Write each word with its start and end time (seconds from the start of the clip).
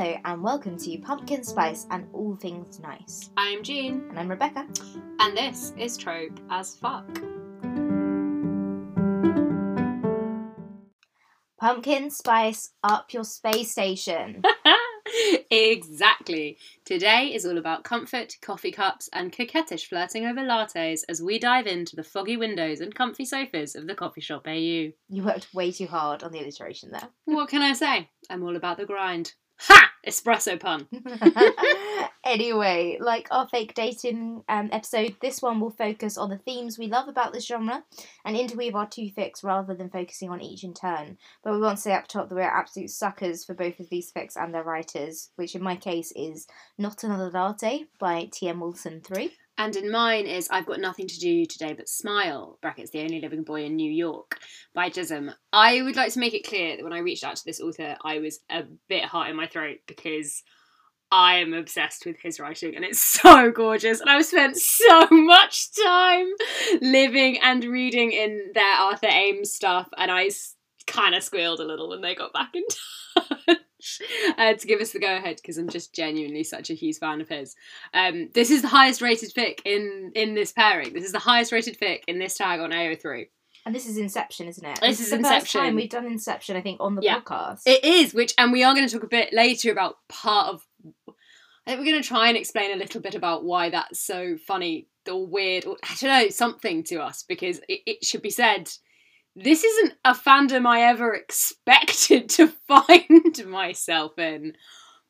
Hello 0.00 0.16
and 0.24 0.42
welcome 0.42 0.78
to 0.78 0.96
Pumpkin 1.00 1.44
Spice 1.44 1.86
and 1.90 2.08
All 2.14 2.34
Things 2.34 2.80
Nice. 2.80 3.28
I'm 3.36 3.62
Jean, 3.62 4.06
And 4.08 4.18
I'm 4.18 4.30
Rebecca. 4.30 4.66
and 5.18 5.36
this 5.36 5.74
is 5.76 5.98
Trope 5.98 6.40
as 6.48 6.74
Fuck. 6.76 7.06
Pumpkin 11.60 12.10
Spice 12.10 12.70
up 12.82 13.12
your 13.12 13.24
space 13.24 13.72
station. 13.72 14.40
exactly. 15.50 16.56
Today 16.86 17.34
is 17.34 17.44
all 17.44 17.58
about 17.58 17.84
comfort, 17.84 18.36
coffee 18.40 18.72
cups, 18.72 19.10
and 19.12 19.30
coquettish 19.30 19.86
flirting 19.86 20.24
over 20.24 20.40
lattes 20.40 21.02
as 21.10 21.20
we 21.20 21.38
dive 21.38 21.66
into 21.66 21.94
the 21.94 22.04
foggy 22.04 22.38
windows 22.38 22.80
and 22.80 22.94
comfy 22.94 23.26
sofas 23.26 23.74
of 23.76 23.86
the 23.86 23.94
coffee 23.94 24.22
shop 24.22 24.46
AU. 24.46 24.92
You 25.10 25.22
worked 25.22 25.52
way 25.52 25.70
too 25.72 25.88
hard 25.88 26.22
on 26.22 26.32
the 26.32 26.40
alliteration 26.40 26.90
there. 26.90 27.10
What 27.26 27.50
can 27.50 27.60
I 27.60 27.74
say? 27.74 28.08
I'm 28.30 28.42
all 28.42 28.56
about 28.56 28.78
the 28.78 28.86
grind. 28.86 29.34
Ha! 29.64 29.89
Espresso 30.06 30.58
pun. 30.58 30.86
anyway, 32.24 32.98
like 33.00 33.28
our 33.30 33.46
fake 33.48 33.74
dating 33.74 34.42
um, 34.48 34.68
episode, 34.72 35.16
this 35.20 35.42
one 35.42 35.60
will 35.60 35.70
focus 35.70 36.16
on 36.16 36.30
the 36.30 36.38
themes 36.38 36.78
we 36.78 36.86
love 36.86 37.08
about 37.08 37.32
this 37.32 37.46
genre 37.46 37.84
and 38.24 38.36
interweave 38.36 38.74
our 38.74 38.88
two 38.88 39.10
fics 39.10 39.44
rather 39.44 39.74
than 39.74 39.90
focusing 39.90 40.30
on 40.30 40.40
each 40.40 40.64
in 40.64 40.74
turn. 40.74 41.18
But 41.42 41.52
we 41.52 41.60
want 41.60 41.76
to 41.76 41.82
say 41.82 41.92
up 41.92 42.08
top 42.08 42.28
that 42.28 42.34
we're 42.34 42.42
absolute 42.42 42.90
suckers 42.90 43.44
for 43.44 43.54
both 43.54 43.78
of 43.80 43.90
these 43.90 44.12
fics 44.12 44.36
and 44.36 44.54
their 44.54 44.64
writers, 44.64 45.30
which 45.36 45.54
in 45.54 45.62
my 45.62 45.76
case 45.76 46.12
is 46.16 46.46
Not 46.78 47.04
Another 47.04 47.30
Latte 47.30 47.86
by 47.98 48.28
T.M. 48.32 48.60
Willson 48.60 49.02
3. 49.04 49.32
And 49.60 49.76
in 49.76 49.90
mine 49.90 50.24
is 50.24 50.48
I've 50.50 50.64
Got 50.64 50.80
Nothing 50.80 51.06
to 51.06 51.20
Do 51.20 51.44
Today 51.44 51.74
But 51.74 51.86
Smile, 51.86 52.58
brackets 52.62 52.92
The 52.92 53.02
Only 53.02 53.20
Living 53.20 53.42
Boy 53.42 53.66
in 53.66 53.76
New 53.76 53.92
York, 53.92 54.38
by 54.72 54.88
gyzym. 54.88 55.34
I 55.52 55.82
would 55.82 55.96
like 55.96 56.14
to 56.14 56.18
make 56.18 56.32
it 56.32 56.48
clear 56.48 56.78
that 56.78 56.82
when 56.82 56.94
I 56.94 57.00
reached 57.00 57.24
out 57.24 57.36
to 57.36 57.44
this 57.44 57.60
author, 57.60 57.94
I 58.02 58.20
was 58.20 58.38
a 58.50 58.62
bit 58.88 59.04
hot 59.04 59.28
in 59.28 59.36
my 59.36 59.46
throat 59.46 59.80
because 59.86 60.42
I 61.12 61.40
am 61.40 61.52
obsessed 61.52 62.06
with 62.06 62.16
his 62.22 62.40
writing 62.40 62.74
and 62.74 62.86
it's 62.86 63.00
so 63.20 63.50
gorgeous. 63.50 64.00
And 64.00 64.08
I've 64.08 64.24
spent 64.24 64.56
so 64.56 65.06
much 65.10 65.66
time 65.74 66.28
living 66.80 67.36
and 67.42 67.62
reading 67.62 68.12
in 68.12 68.52
their 68.54 68.64
Arthur 68.64 69.08
Ames 69.08 69.52
stuff, 69.52 69.90
and 69.98 70.10
I 70.10 70.30
kind 70.86 71.14
of 71.14 71.22
squealed 71.22 71.60
a 71.60 71.66
little 71.66 71.90
when 71.90 72.00
they 72.00 72.14
got 72.14 72.32
back 72.32 72.54
in 72.54 72.66
touch. 72.66 72.99
Uh, 74.38 74.54
to 74.54 74.66
give 74.66 74.80
us 74.80 74.92
the 74.92 74.98
go 75.00 75.16
ahead 75.16 75.36
because 75.36 75.58
I'm 75.58 75.68
just 75.68 75.94
genuinely 75.94 76.44
such 76.44 76.70
a 76.70 76.74
huge 76.74 76.98
fan 76.98 77.20
of 77.20 77.28
his. 77.28 77.56
Um, 77.92 78.28
this 78.32 78.50
is 78.50 78.62
the 78.62 78.68
highest 78.68 79.00
rated 79.02 79.34
fic 79.34 79.60
in 79.64 80.12
in 80.14 80.34
this 80.34 80.52
pairing. 80.52 80.92
This 80.92 81.04
is 81.04 81.12
the 81.12 81.18
highest 81.18 81.52
rated 81.52 81.78
fic 81.78 82.00
in 82.06 82.18
this 82.18 82.36
tag 82.36 82.60
on 82.60 82.70
AO3. 82.70 83.26
And 83.66 83.74
this 83.74 83.86
is 83.86 83.98
Inception, 83.98 84.48
isn't 84.48 84.64
it? 84.64 84.80
This 84.80 84.98
This 84.98 85.00
is 85.06 85.10
the 85.10 85.16
first 85.18 85.32
Inception. 85.32 85.60
time 85.60 85.74
we've 85.74 85.90
done 85.90 86.06
Inception, 86.06 86.56
I 86.56 86.62
think, 86.62 86.80
on 86.80 86.94
the 86.94 87.02
Yeah. 87.02 87.20
podcast. 87.20 87.62
It 87.66 87.84
is, 87.84 88.14
which, 88.14 88.32
and 88.38 88.52
we 88.52 88.62
are 88.64 88.74
going 88.74 88.86
to 88.88 88.92
talk 88.92 89.02
a 89.04 89.08
bit 89.08 89.32
later 89.34 89.70
about 89.70 89.96
part 90.08 90.48
of. 90.54 90.66
I 91.66 91.70
think 91.72 91.80
we're 91.80 91.92
going 91.92 92.02
to 92.02 92.08
try 92.08 92.28
and 92.28 92.36
explain 92.38 92.72
a 92.72 92.76
little 92.76 93.00
bit 93.02 93.14
about 93.14 93.44
why 93.44 93.68
that's 93.70 94.00
so 94.00 94.36
funny 94.46 94.88
or 95.10 95.26
weird, 95.26 95.66
or 95.66 95.76
I 95.82 95.94
don't 96.00 96.10
know, 96.22 96.28
something 96.30 96.84
to 96.84 97.02
us, 97.02 97.22
because 97.22 97.58
it, 97.68 97.80
it 97.86 98.04
should 98.04 98.22
be 98.22 98.30
said. 98.30 98.70
This 99.42 99.64
isn't 99.64 99.94
a 100.04 100.12
fandom 100.12 100.66
I 100.66 100.82
ever 100.82 101.14
expected 101.14 102.28
to 102.30 102.48
find 102.68 103.46
myself 103.46 104.18
in, 104.18 104.52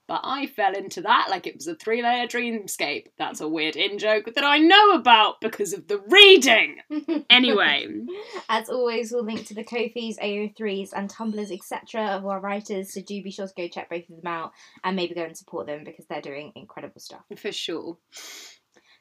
but 0.07 0.21
I 0.23 0.47
fell 0.47 0.73
into 0.73 1.01
that 1.01 1.27
like 1.31 1.49
it 1.49 1.57
was 1.57 1.67
a 1.67 1.75
three 1.75 2.01
layer 2.01 2.29
dreamscape. 2.29 3.07
That's 3.19 3.41
a 3.41 3.49
weird 3.49 3.75
in 3.75 3.99
joke 3.99 4.33
that 4.33 4.45
I 4.45 4.59
know 4.59 4.93
about 4.93 5.41
because 5.41 5.73
of 5.73 5.89
the 5.89 5.99
reading. 5.99 6.77
Anyway. 7.29 7.87
As 8.49 8.69
always, 8.69 9.11
we'll 9.11 9.25
link 9.25 9.47
to 9.47 9.55
the 9.55 9.65
Ko-fis, 9.65 10.19
AO3s, 10.19 10.91
and 10.95 11.11
Tumblrs, 11.11 11.53
etc. 11.53 12.07
of 12.07 12.27
our 12.27 12.41
writers, 12.41 12.93
so 12.93 13.01
do 13.01 13.23
be 13.23 13.31
sure 13.31 13.47
to 13.47 13.55
go 13.57 13.69
check 13.69 13.89
both 13.89 14.09
of 14.09 14.17
them 14.17 14.27
out 14.27 14.53
and 14.85 14.97
maybe 14.97 15.15
go 15.15 15.25
and 15.25 15.37
support 15.37 15.67
them 15.67 15.85
because 15.85 16.07
they're 16.07 16.21
doing 16.21 16.53
incredible 16.55 17.01
stuff. 17.01 17.23
For 17.37 17.53
sure. 17.53 17.99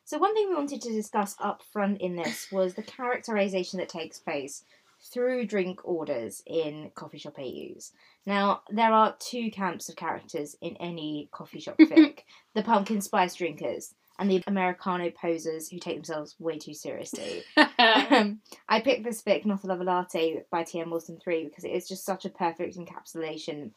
So, 0.05 0.17
one 0.17 0.33
thing 0.33 0.49
we 0.49 0.55
wanted 0.55 0.81
to 0.81 0.91
discuss 0.91 1.35
up 1.39 1.61
front 1.71 2.01
in 2.01 2.15
this 2.15 2.47
was 2.51 2.73
the 2.73 2.81
characterization 2.81 3.77
that 3.77 3.89
takes 3.89 4.19
place 4.19 4.63
through 5.01 5.45
drink 5.45 5.79
orders 5.83 6.43
in 6.45 6.91
coffee 6.95 7.17
shop 7.17 7.37
AUs. 7.39 7.91
Now, 8.25 8.61
there 8.69 8.91
are 8.91 9.15
two 9.19 9.49
camps 9.51 9.89
of 9.89 9.95
characters 9.95 10.55
in 10.61 10.75
any 10.77 11.29
coffee 11.31 11.59
shop 11.59 11.77
fic 11.79 12.19
the 12.53 12.63
pumpkin 12.63 13.01
spice 13.01 13.35
drinkers 13.35 13.93
and 14.19 14.29
the 14.29 14.43
Americano 14.47 15.09
posers 15.09 15.69
who 15.69 15.79
take 15.79 15.95
themselves 15.95 16.35
way 16.39 16.57
too 16.57 16.73
seriously. 16.73 17.43
um, 17.57 18.41
I 18.67 18.81
picked 18.81 19.05
this 19.05 19.21
fic, 19.21 19.45
Not 19.45 19.63
Another 19.63 19.85
Latte, 19.85 20.43
by 20.51 20.63
T.M. 20.63 20.89
Willson 20.89 21.21
3 21.23 21.45
because 21.45 21.63
it 21.63 21.71
is 21.71 21.87
just 21.87 22.05
such 22.05 22.25
a 22.25 22.29
perfect 22.29 22.77
encapsulation 22.77 23.71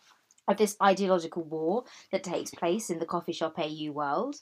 of 0.49 0.57
this 0.57 0.77
ideological 0.83 1.43
war 1.43 1.85
that 2.11 2.25
takes 2.25 2.51
place 2.51 2.91
in 2.91 2.99
the 2.99 3.07
coffee 3.07 3.33
shop 3.33 3.59
AU 3.59 3.93
world. 3.93 4.37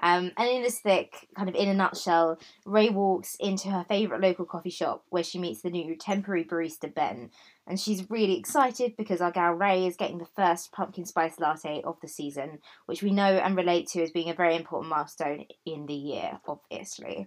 Um, 0.00 0.32
and 0.36 0.48
in 0.48 0.62
this 0.62 0.80
thick, 0.80 1.26
kind 1.34 1.48
of 1.48 1.54
in 1.54 1.68
a 1.68 1.74
nutshell, 1.74 2.38
Rey 2.66 2.90
walks 2.90 3.34
into 3.40 3.70
her 3.70 3.84
favourite 3.88 4.22
local 4.22 4.44
coffee 4.44 4.70
shop 4.70 5.04
where 5.08 5.22
she 5.22 5.38
meets 5.38 5.62
the 5.62 5.70
new 5.70 5.96
temporary 5.96 6.44
barista 6.44 6.92
Ben. 6.92 7.30
And 7.66 7.80
she's 7.80 8.10
really 8.10 8.38
excited 8.38 8.94
because 8.96 9.20
our 9.20 9.32
gal 9.32 9.52
Rey 9.52 9.86
is 9.86 9.96
getting 9.96 10.18
the 10.18 10.28
first 10.36 10.70
pumpkin 10.72 11.06
spice 11.06 11.40
latte 11.40 11.82
of 11.82 11.98
the 12.00 12.08
season, 12.08 12.58
which 12.84 13.02
we 13.02 13.10
know 13.10 13.24
and 13.24 13.56
relate 13.56 13.88
to 13.88 14.02
as 14.02 14.10
being 14.10 14.28
a 14.28 14.34
very 14.34 14.54
important 14.54 14.90
milestone 14.90 15.46
in 15.64 15.86
the 15.86 15.94
year, 15.94 16.40
obviously. 16.46 17.26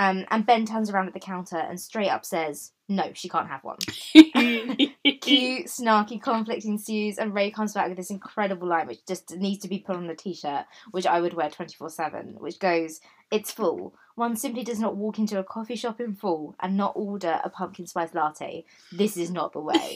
Um, 0.00 0.24
and 0.30 0.46
Ben 0.46 0.64
turns 0.64 0.88
around 0.88 1.08
at 1.08 1.12
the 1.12 1.20
counter 1.20 1.58
and 1.58 1.78
straight 1.78 2.08
up 2.08 2.24
says, 2.24 2.72
No, 2.88 3.10
she 3.12 3.28
can't 3.28 3.48
have 3.48 3.62
one. 3.62 3.76
Cute, 4.14 5.66
snarky 5.66 6.22
conflict 6.22 6.64
ensues, 6.64 7.18
and 7.18 7.34
Rey 7.34 7.50
comes 7.50 7.74
back 7.74 7.88
with 7.88 7.98
this 7.98 8.08
incredible 8.08 8.66
line, 8.66 8.86
which 8.86 9.04
just 9.06 9.36
needs 9.36 9.60
to 9.60 9.68
be 9.68 9.78
put 9.78 9.96
on 9.96 10.08
a 10.08 10.14
t 10.14 10.32
shirt, 10.32 10.64
which 10.92 11.06
I 11.06 11.20
would 11.20 11.34
wear 11.34 11.50
24 11.50 11.90
7, 11.90 12.36
which 12.38 12.58
goes, 12.58 13.00
It's 13.30 13.50
full. 13.50 13.94
One 14.20 14.36
simply 14.36 14.64
does 14.64 14.78
not 14.78 14.96
walk 14.96 15.18
into 15.18 15.38
a 15.38 15.42
coffee 15.42 15.76
shop 15.76 15.98
in 15.98 16.14
full 16.14 16.54
and 16.60 16.76
not 16.76 16.92
order 16.94 17.40
a 17.42 17.48
pumpkin 17.48 17.86
spice 17.86 18.12
latte. 18.12 18.66
This 18.92 19.16
is 19.16 19.30
not 19.30 19.54
the 19.54 19.60
way. 19.60 19.94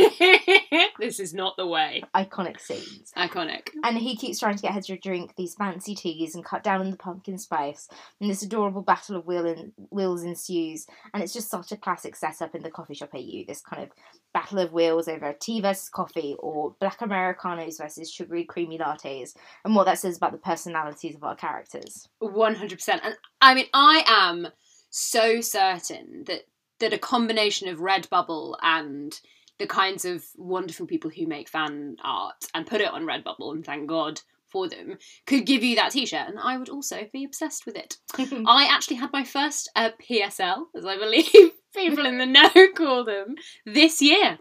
this 0.98 1.20
is 1.20 1.34
not 1.34 1.58
the 1.58 1.66
way. 1.66 2.02
Iconic 2.14 2.58
scenes. 2.58 3.12
Iconic. 3.18 3.68
And 3.84 3.98
he 3.98 4.16
keeps 4.16 4.38
trying 4.38 4.56
to 4.56 4.62
get 4.62 4.72
her 4.72 4.80
to 4.80 4.96
drink 4.96 5.34
these 5.36 5.54
fancy 5.54 5.94
teas 5.94 6.34
and 6.34 6.42
cut 6.42 6.64
down 6.64 6.80
on 6.80 6.90
the 6.90 6.96
pumpkin 6.96 7.36
spice. 7.36 7.86
And 8.18 8.30
this 8.30 8.42
adorable 8.42 8.80
battle 8.80 9.16
of 9.16 9.26
will 9.26 9.44
and, 9.44 9.72
wills 9.90 10.22
ensues. 10.22 10.86
And 11.12 11.22
it's 11.22 11.34
just 11.34 11.50
such 11.50 11.70
a 11.72 11.76
classic 11.76 12.16
setup 12.16 12.54
in 12.54 12.62
the 12.62 12.70
coffee 12.70 12.94
shop 12.94 13.10
AU. 13.12 13.44
This 13.46 13.60
kind 13.60 13.82
of 13.82 13.90
battle 14.32 14.58
of 14.58 14.72
wills 14.72 15.06
over 15.06 15.34
tea 15.38 15.60
versus 15.60 15.90
coffee 15.90 16.34
or 16.38 16.74
black 16.80 17.02
Americanos 17.02 17.76
versus 17.76 18.10
sugary 18.10 18.44
creamy 18.44 18.78
lattes. 18.78 19.34
And 19.66 19.76
what 19.76 19.84
that 19.84 19.98
says 19.98 20.16
about 20.16 20.32
the 20.32 20.38
personalities 20.38 21.14
of 21.14 21.24
our 21.24 21.36
characters. 21.36 22.08
100%. 22.22 23.00
And 23.04 23.16
I 23.44 23.54
mean, 23.54 23.66
I 23.74 24.04
am 24.06 24.48
so 24.88 25.42
certain 25.42 26.24
that 26.26 26.46
that 26.80 26.94
a 26.94 26.98
combination 26.98 27.68
of 27.68 27.78
Redbubble 27.78 28.56
and 28.62 29.12
the 29.58 29.66
kinds 29.66 30.06
of 30.06 30.24
wonderful 30.34 30.86
people 30.86 31.10
who 31.10 31.26
make 31.26 31.48
fan 31.50 31.96
art 32.02 32.46
and 32.54 32.66
put 32.66 32.80
it 32.80 32.90
on 32.90 33.04
Redbubble, 33.04 33.52
and 33.52 33.64
thank 33.64 33.86
God 33.86 34.22
for 34.46 34.66
them, 34.66 34.96
could 35.26 35.44
give 35.44 35.62
you 35.62 35.76
that 35.76 35.92
t-shirt, 35.92 36.26
and 36.26 36.38
I 36.38 36.56
would 36.56 36.70
also 36.70 37.06
be 37.12 37.24
obsessed 37.24 37.66
with 37.66 37.76
it. 37.76 37.98
I 38.46 38.66
actually 38.70 38.96
had 38.96 39.12
my 39.12 39.24
first 39.24 39.70
uh, 39.76 39.90
PSL, 40.00 40.64
as 40.74 40.86
I 40.86 40.96
believe 40.96 41.52
people 41.76 42.06
in 42.06 42.18
the 42.18 42.26
know 42.26 42.50
call 42.74 43.04
them, 43.04 43.34
this 43.66 44.00
year. 44.00 44.38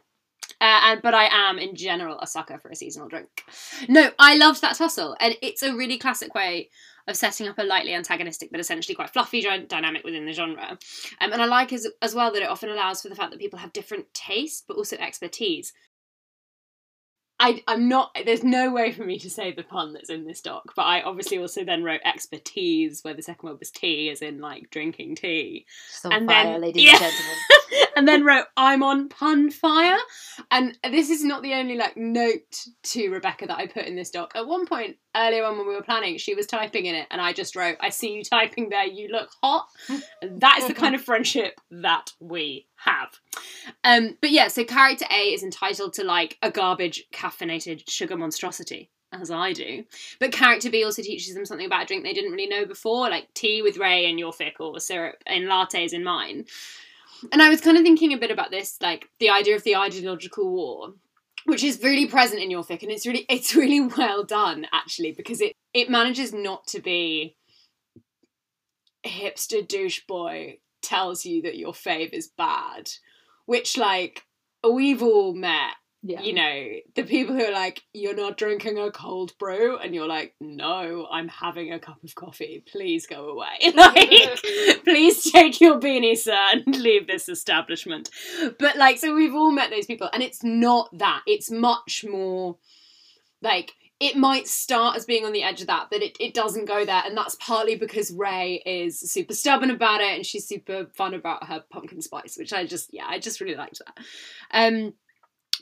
Uh, 0.63 0.79
and 0.85 1.01
but 1.01 1.13
I 1.13 1.27
am 1.29 1.59
in 1.59 1.75
general 1.75 2.17
a 2.21 2.25
sucker 2.25 2.57
for 2.57 2.69
a 2.69 2.75
seasonal 2.75 3.09
drink. 3.09 3.43
No, 3.89 4.11
I 4.17 4.37
loved 4.37 4.61
that 4.61 4.77
tussle, 4.77 5.17
and 5.19 5.35
it's 5.41 5.61
a 5.61 5.75
really 5.75 5.97
classic 5.97 6.33
way 6.33 6.69
of 7.05 7.17
setting 7.17 7.49
up 7.49 7.57
a 7.57 7.63
lightly 7.63 7.93
antagonistic 7.93 8.49
but 8.49 8.61
essentially 8.61 8.95
quite 8.95 9.09
fluffy 9.09 9.41
dy- 9.41 9.65
dynamic 9.65 10.05
within 10.05 10.25
the 10.25 10.31
genre. 10.31 10.77
Um, 11.19 11.33
and 11.33 11.41
I 11.41 11.45
like 11.47 11.73
as, 11.73 11.85
as 12.01 12.15
well 12.15 12.31
that 12.31 12.41
it 12.41 12.47
often 12.47 12.69
allows 12.69 13.01
for 13.01 13.09
the 13.09 13.15
fact 13.15 13.31
that 13.31 13.41
people 13.41 13.59
have 13.59 13.73
different 13.73 14.05
tastes 14.13 14.63
but 14.65 14.77
also 14.77 14.95
expertise. 14.95 15.73
I, 17.43 17.61
I'm 17.67 17.89
not, 17.89 18.17
there's 18.25 18.45
no 18.45 18.71
way 18.71 18.93
for 18.93 19.03
me 19.03 19.19
to 19.19 19.29
say 19.29 19.51
the 19.51 19.63
pun 19.63 19.91
that's 19.91 20.09
in 20.09 20.25
this 20.25 20.39
doc, 20.39 20.71
but 20.77 20.83
I 20.83 21.01
obviously 21.01 21.37
also 21.39 21.65
then 21.65 21.83
wrote 21.83 21.99
expertise 22.05 23.01
where 23.03 23.13
the 23.13 23.21
second 23.21 23.49
word 23.49 23.59
was 23.59 23.69
tea, 23.69 24.09
as 24.09 24.21
in 24.21 24.39
like 24.39 24.69
drinking 24.69 25.15
tea. 25.15 25.65
And 26.05 26.25
fire, 26.25 26.45
then- 26.45 26.61
ladies 26.61 26.85
yeah. 26.85 26.91
and 26.91 26.99
gentlemen. 27.01 27.37
and 27.97 28.07
then 28.07 28.23
wrote 28.23 28.45
I'm 28.55 28.81
on 28.81 29.09
pun 29.09 29.51
fire. 29.51 29.97
And 30.51 30.77
this 30.89 31.09
is 31.09 31.25
not 31.25 31.43
the 31.43 31.55
only 31.55 31.75
like 31.75 31.97
note 31.97 32.65
to 32.83 33.09
Rebecca 33.09 33.47
that 33.47 33.57
I 33.57 33.67
put 33.67 33.87
in 33.87 33.97
this 33.97 34.11
doc. 34.11 34.31
At 34.35 34.47
one 34.47 34.65
point 34.65 34.95
earlier 35.15 35.43
on 35.43 35.57
when 35.57 35.67
we 35.67 35.75
were 35.75 35.83
planning, 35.83 36.17
she 36.17 36.35
was 36.35 36.45
typing 36.45 36.85
in 36.85 36.95
it 36.95 37.07
and 37.11 37.21
I 37.21 37.33
just 37.33 37.55
wrote, 37.55 37.77
I 37.79 37.89
see 37.89 38.13
you 38.13 38.23
typing 38.23 38.69
there, 38.69 38.85
you 38.85 39.09
look 39.09 39.29
hot. 39.41 39.67
And 40.21 40.41
that 40.41 40.59
is 40.59 40.67
the 40.67 40.73
kind 40.73 40.95
of 40.95 41.01
friendship 41.01 41.59
that 41.71 42.13
we 42.19 42.67
have. 42.75 43.19
Um 43.83 44.17
but 44.21 44.31
yeah, 44.31 44.47
so 44.47 44.63
character 44.63 45.05
A 45.11 45.33
is 45.33 45.43
entitled 45.43 45.93
to 45.93 46.03
like 46.03 46.37
a 46.41 46.51
garbage 46.51 47.05
caffeinated 47.13 47.89
sugar 47.89 48.17
monstrosity. 48.17 48.89
As 49.11 49.29
I 49.29 49.53
do. 49.53 49.83
But 50.19 50.31
character 50.31 50.71
B 50.71 50.83
also 50.83 51.03
teaches 51.03 51.35
them 51.35 51.45
something 51.45 51.67
about 51.67 51.83
a 51.83 51.85
drink 51.85 52.03
they 52.03 52.13
didn't 52.13 52.31
really 52.31 52.47
know 52.47 52.65
before, 52.65 53.11
like 53.11 53.31
tea 53.35 53.61
with 53.61 53.77
Rey 53.77 54.09
in 54.09 54.17
your 54.17 54.31
fic 54.31 54.53
or 54.59 54.79
syrup 54.79 55.21
in 55.27 55.43
lattes 55.43 55.93
in 55.93 56.03
mine. 56.03 56.45
And 57.31 57.39
I 57.39 57.49
was 57.49 57.61
kind 57.61 57.77
of 57.77 57.83
thinking 57.83 58.11
a 58.13 58.17
bit 58.17 58.31
about 58.31 58.49
this, 58.49 58.77
like 58.81 59.09
the 59.19 59.29
idea 59.29 59.55
of 59.55 59.63
the 59.63 59.75
ideological 59.75 60.51
war. 60.51 60.93
Which 61.45 61.63
is 61.63 61.81
really 61.83 62.07
present 62.07 62.41
in 62.41 62.51
your 62.51 62.63
fic 62.63 62.81
and 62.81 62.91
it's 62.91 63.05
really 63.05 63.25
it's 63.29 63.55
really 63.55 63.81
well 63.81 64.23
done 64.23 64.65
actually 64.71 65.11
because 65.11 65.41
it 65.41 65.53
it 65.73 65.89
manages 65.89 66.33
not 66.33 66.65
to 66.67 66.79
be 66.79 67.35
hipster 69.05 69.67
douche 69.67 70.01
boy 70.07 70.57
tells 70.81 71.25
you 71.25 71.41
that 71.41 71.57
your 71.57 71.73
fave 71.73 72.11
is 72.13 72.29
bad 72.37 72.89
which 73.45 73.77
like 73.77 74.23
we've 74.69 75.03
all 75.03 75.33
met 75.33 75.75
Yeah. 76.05 76.21
you 76.21 76.33
know 76.33 76.67
the 76.95 77.03
people 77.03 77.33
who 77.33 77.45
are 77.45 77.53
like 77.53 77.81
you're 77.93 78.13
not 78.15 78.35
drinking 78.37 78.77
a 78.77 78.91
cold 78.91 79.37
brew 79.39 79.77
and 79.77 79.95
you're 79.95 80.07
like 80.07 80.35
no 80.41 81.07
i'm 81.09 81.29
having 81.29 81.71
a 81.71 81.79
cup 81.79 82.03
of 82.03 82.13
coffee. 82.13 82.63
Please 82.69 83.07
go 83.07 83.29
away. 83.29 83.47
Like 83.73 84.39
please 84.83 85.31
take 85.31 85.61
your 85.61 85.79
beanie 85.79 86.17
sir 86.17 86.37
and 86.51 86.75
leave 86.75 87.07
this 87.07 87.29
establishment. 87.29 88.09
But 88.59 88.77
like 88.77 88.97
so 88.97 89.15
we've 89.15 89.33
all 89.33 89.51
met 89.51 89.69
those 89.69 89.85
people 89.85 90.09
and 90.13 90.21
it's 90.21 90.43
not 90.43 90.89
that. 90.97 91.21
It's 91.25 91.49
much 91.49 92.05
more 92.07 92.57
like 93.41 93.71
it 93.99 94.17
might 94.17 94.47
start 94.47 94.97
as 94.97 95.05
being 95.05 95.23
on 95.25 95.31
the 95.31 95.43
edge 95.43 95.61
of 95.61 95.67
that 95.67 95.87
but 95.89 96.01
it, 96.01 96.17
it 96.19 96.33
doesn't 96.33 96.65
go 96.65 96.83
there 96.83 97.03
and 97.05 97.15
that's 97.15 97.35
partly 97.35 97.75
because 97.75 98.11
Rey 98.11 98.61
is 98.65 98.99
super 98.99 99.33
stubborn 99.33 99.69
about 99.69 100.01
it 100.01 100.15
and 100.15 100.25
she's 100.25 100.47
super 100.47 100.87
fun 100.93 101.13
about 101.13 101.47
her 101.47 101.63
pumpkin 101.71 102.01
spice 102.01 102.35
which 102.37 102.51
i 102.51 102.65
just 102.65 102.93
yeah 102.93 103.05
i 103.07 103.19
just 103.19 103.39
really 103.39 103.55
liked 103.55 103.79
that. 103.79 104.03
Um 104.51 104.93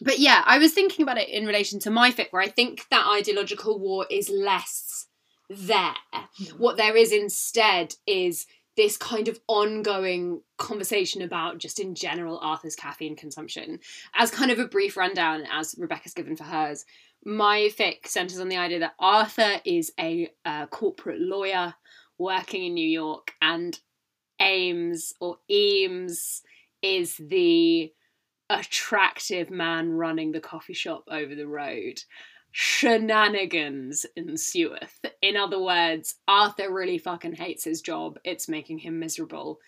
but 0.02 0.20
yeah 0.20 0.44
i 0.46 0.58
was 0.58 0.74
thinking 0.74 1.04
about 1.04 1.18
it 1.18 1.30
in 1.30 1.46
relation 1.46 1.80
to 1.80 1.90
my 1.90 2.12
fic 2.12 2.28
where 2.32 2.42
i 2.42 2.48
think 2.48 2.86
that 2.90 3.08
ideological 3.08 3.80
war 3.80 4.06
is 4.10 4.30
less 4.30 5.08
there 5.50 5.96
what 6.58 6.78
there 6.78 6.96
is 6.96 7.12
instead 7.12 7.96
is 8.08 8.46
this 8.78 8.98
kind 8.98 9.28
of 9.28 9.40
ongoing 9.48 10.42
conversation 10.58 11.22
about 11.22 11.58
just 11.58 11.80
in 11.80 11.94
general 11.94 12.40
Arthur's 12.40 12.76
caffeine 12.76 13.16
consumption. 13.16 13.80
As 14.16 14.32
kind 14.32 14.50
of 14.50 14.60
a 14.60 14.68
brief 14.68 14.96
rundown, 14.96 15.44
as 15.52 15.76
Rebecca's 15.78 16.14
given 16.14 16.36
for 16.36 16.46
hers, 16.46 16.86
my 17.26 17.70
fic 17.78 18.08
centers 18.08 18.40
on 18.40 18.50
the 18.50 18.58
idea 18.58 18.80
that 18.80 18.96
Arthur 19.00 19.62
is 19.66 19.92
a 20.00 20.30
uh, 20.46 20.68
corporate 20.68 21.20
lawyer 21.20 21.74
working 22.18 22.66
in 22.66 22.74
New 22.74 22.88
York, 22.88 23.34
and 23.42 23.80
Ames 24.40 25.14
or 25.20 25.38
Eames 25.50 26.42
is 26.82 27.18
the 27.18 27.92
attractive 28.60 29.50
man 29.50 29.92
running 29.92 30.32
the 30.32 30.40
coffee 30.40 30.74
shop 30.74 31.04
over 31.10 31.36
the 31.36 31.48
road. 31.48 32.02
Shenanigans 32.52 34.06
ensueth. 34.18 35.00
In 35.22 35.38
other 35.38 35.62
words, 35.62 36.16
Arthur 36.28 36.72
really 36.72 36.98
fucking 36.98 37.36
hates 37.36 37.64
his 37.64 37.82
job. 37.82 38.20
It's 38.24 38.50
making 38.50 38.80
him 38.80 39.00
miserable. 39.00 39.60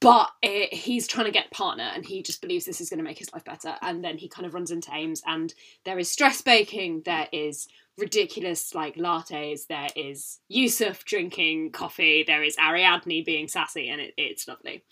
But 0.00 0.30
it, 0.42 0.72
he's 0.72 1.06
trying 1.06 1.26
to 1.26 1.32
get 1.32 1.50
partner 1.50 1.90
and 1.94 2.04
he 2.04 2.22
just 2.22 2.42
believes 2.42 2.66
this 2.66 2.80
is 2.80 2.90
going 2.90 2.98
to 2.98 3.04
make 3.04 3.18
his 3.18 3.32
life 3.32 3.44
better. 3.44 3.74
And 3.80 4.04
then 4.04 4.18
he 4.18 4.28
kind 4.28 4.46
of 4.46 4.54
runs 4.54 4.70
into 4.70 4.92
Ames 4.92 5.22
and 5.26 5.52
there 5.84 5.98
is 5.98 6.10
stress 6.10 6.42
baking, 6.42 7.02
there 7.04 7.28
is 7.32 7.66
ridiculous 7.96 8.74
like 8.74 8.96
lattes, 8.96 9.66
there 9.66 9.88
is 9.96 10.40
Yusuf 10.48 11.04
drinking 11.04 11.72
coffee, 11.72 12.24
there 12.26 12.42
is 12.42 12.56
Ariadne 12.58 13.24
being 13.24 13.48
sassy, 13.48 13.88
and 13.88 14.00
it, 14.00 14.14
it's 14.16 14.48
lovely. 14.48 14.84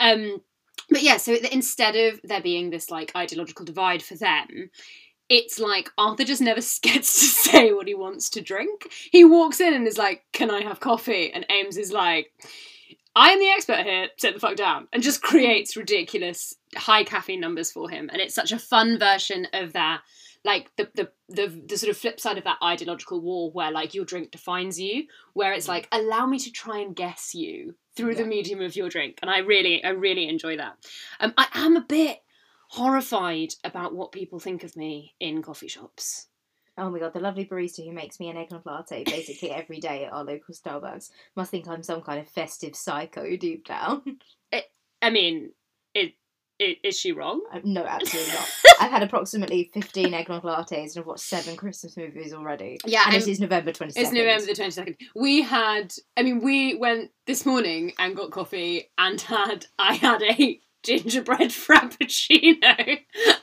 Um, 0.00 0.40
but 0.90 1.02
yeah, 1.02 1.16
so 1.16 1.36
instead 1.50 1.96
of 1.96 2.20
there 2.24 2.40
being 2.40 2.70
this 2.70 2.90
like 2.90 3.14
ideological 3.16 3.64
divide 3.64 4.02
for 4.02 4.16
them, 4.16 4.70
it's 5.28 5.58
like 5.58 5.90
Arthur 5.96 6.24
just 6.24 6.42
never 6.42 6.60
gets 6.82 7.20
to 7.20 7.26
say 7.26 7.72
what 7.72 7.88
he 7.88 7.94
wants 7.94 8.30
to 8.30 8.40
drink. 8.40 8.88
He 9.10 9.24
walks 9.24 9.60
in 9.60 9.74
and 9.74 9.86
is 9.86 9.98
like, 9.98 10.24
Can 10.32 10.50
I 10.50 10.62
have 10.62 10.80
coffee? 10.80 11.32
And 11.32 11.46
Ames 11.50 11.76
is 11.76 11.92
like, 11.92 12.32
I'm 13.16 13.38
the 13.38 13.50
expert 13.50 13.84
here, 13.84 14.08
sit 14.16 14.34
the 14.34 14.40
fuck 14.40 14.56
down. 14.56 14.88
And 14.92 15.02
just 15.02 15.22
creates 15.22 15.76
ridiculous 15.76 16.54
high 16.76 17.04
caffeine 17.04 17.40
numbers 17.40 17.70
for 17.70 17.88
him. 17.88 18.10
And 18.12 18.20
it's 18.20 18.34
such 18.34 18.52
a 18.52 18.58
fun 18.58 18.98
version 18.98 19.46
of 19.52 19.72
that. 19.74 20.02
Like 20.44 20.70
the, 20.76 20.90
the 20.94 21.10
the 21.30 21.62
the 21.66 21.78
sort 21.78 21.90
of 21.90 21.96
flip 21.96 22.20
side 22.20 22.36
of 22.36 22.44
that 22.44 22.58
ideological 22.62 23.18
war 23.18 23.50
where 23.50 23.70
like 23.70 23.94
your 23.94 24.04
drink 24.04 24.30
defines 24.30 24.78
you, 24.78 25.06
where 25.32 25.54
it's 25.54 25.64
mm. 25.64 25.70
like, 25.70 25.88
allow 25.90 26.26
me 26.26 26.38
to 26.40 26.52
try 26.52 26.80
and 26.80 26.94
guess 26.94 27.34
you 27.34 27.76
through 27.96 28.14
the 28.14 28.24
medium 28.24 28.60
of 28.60 28.76
your 28.76 28.88
drink. 28.88 29.18
And 29.22 29.30
I 29.30 29.38
really, 29.38 29.82
I 29.84 29.90
really 29.90 30.28
enjoy 30.28 30.56
that. 30.56 30.76
Um 31.20 31.34
I 31.36 31.46
am 31.54 31.76
a 31.76 31.84
bit 31.84 32.20
horrified 32.68 33.54
about 33.62 33.94
what 33.94 34.12
people 34.12 34.40
think 34.40 34.64
of 34.64 34.76
me 34.76 35.14
in 35.20 35.42
coffee 35.42 35.68
shops. 35.68 36.28
Oh 36.76 36.90
my 36.90 36.98
god, 36.98 37.12
the 37.12 37.20
lovely 37.20 37.46
barista 37.46 37.84
who 37.84 37.92
makes 37.92 38.18
me 38.18 38.28
an 38.28 38.36
eggnog 38.36 38.66
latte 38.66 39.04
basically 39.04 39.50
every 39.52 39.78
day 39.78 40.04
at 40.04 40.12
our 40.12 40.24
local 40.24 40.54
Starbucks 40.54 41.10
must 41.36 41.50
think 41.50 41.68
I'm 41.68 41.82
some 41.82 42.02
kind 42.02 42.18
of 42.20 42.28
festive 42.28 42.74
psycho 42.74 43.36
deep 43.36 43.64
down. 43.64 44.18
I 45.04 45.10
mean, 45.10 45.52
it, 45.92 46.14
is 46.58 46.98
she 46.98 47.12
wrong? 47.12 47.42
Uh, 47.52 47.60
no, 47.64 47.84
absolutely 47.84 48.32
not. 48.32 48.48
I've 48.80 48.90
had 48.90 49.02
approximately 49.02 49.70
15 49.74 50.12
eggnog 50.14 50.42
lattes 50.42 50.70
and 50.94 50.98
I've 50.98 51.06
watched 51.06 51.24
seven 51.24 51.56
Christmas 51.56 51.96
movies 51.96 52.32
already. 52.32 52.78
Yeah, 52.86 53.04
And 53.06 53.16
is 53.16 53.40
November 53.40 53.72
22nd. 53.72 53.92
it's 53.96 54.12
November 54.12 54.46
the 54.46 54.54
twenty 54.54 54.70
second. 54.70 54.96
We 55.14 55.42
had, 55.42 55.92
I 56.16 56.22
mean, 56.22 56.42
we 56.42 56.76
went 56.76 57.10
this 57.26 57.44
morning 57.46 57.92
and 57.98 58.16
got 58.16 58.30
coffee 58.30 58.90
and 58.98 59.20
had, 59.20 59.66
I 59.78 59.94
had 59.94 60.22
a 60.22 60.60
gingerbread 60.84 61.50
frappuccino, 61.50 62.98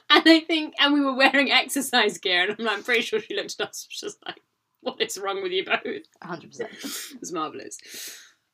and 0.10 0.24
I 0.26 0.40
think, 0.48 0.76
and 0.80 0.94
we 0.94 1.02
were 1.02 1.16
wearing 1.16 1.52
exercise 1.52 2.18
gear, 2.18 2.44
and 2.50 2.56
I'm, 2.60 2.68
I'm 2.70 2.84
pretty 2.84 3.02
sure 3.02 3.20
she 3.20 3.36
looked 3.36 3.56
at 3.60 3.70
us, 3.70 3.88
just 3.90 4.18
like, 4.28 4.40
"What 4.82 5.02
is 5.02 5.18
wrong 5.18 5.42
with 5.42 5.52
you 5.52 5.66
both?" 5.66 5.82
100%. 6.24 6.60
it 6.62 7.20
was 7.20 7.32
marvelous. 7.34 7.80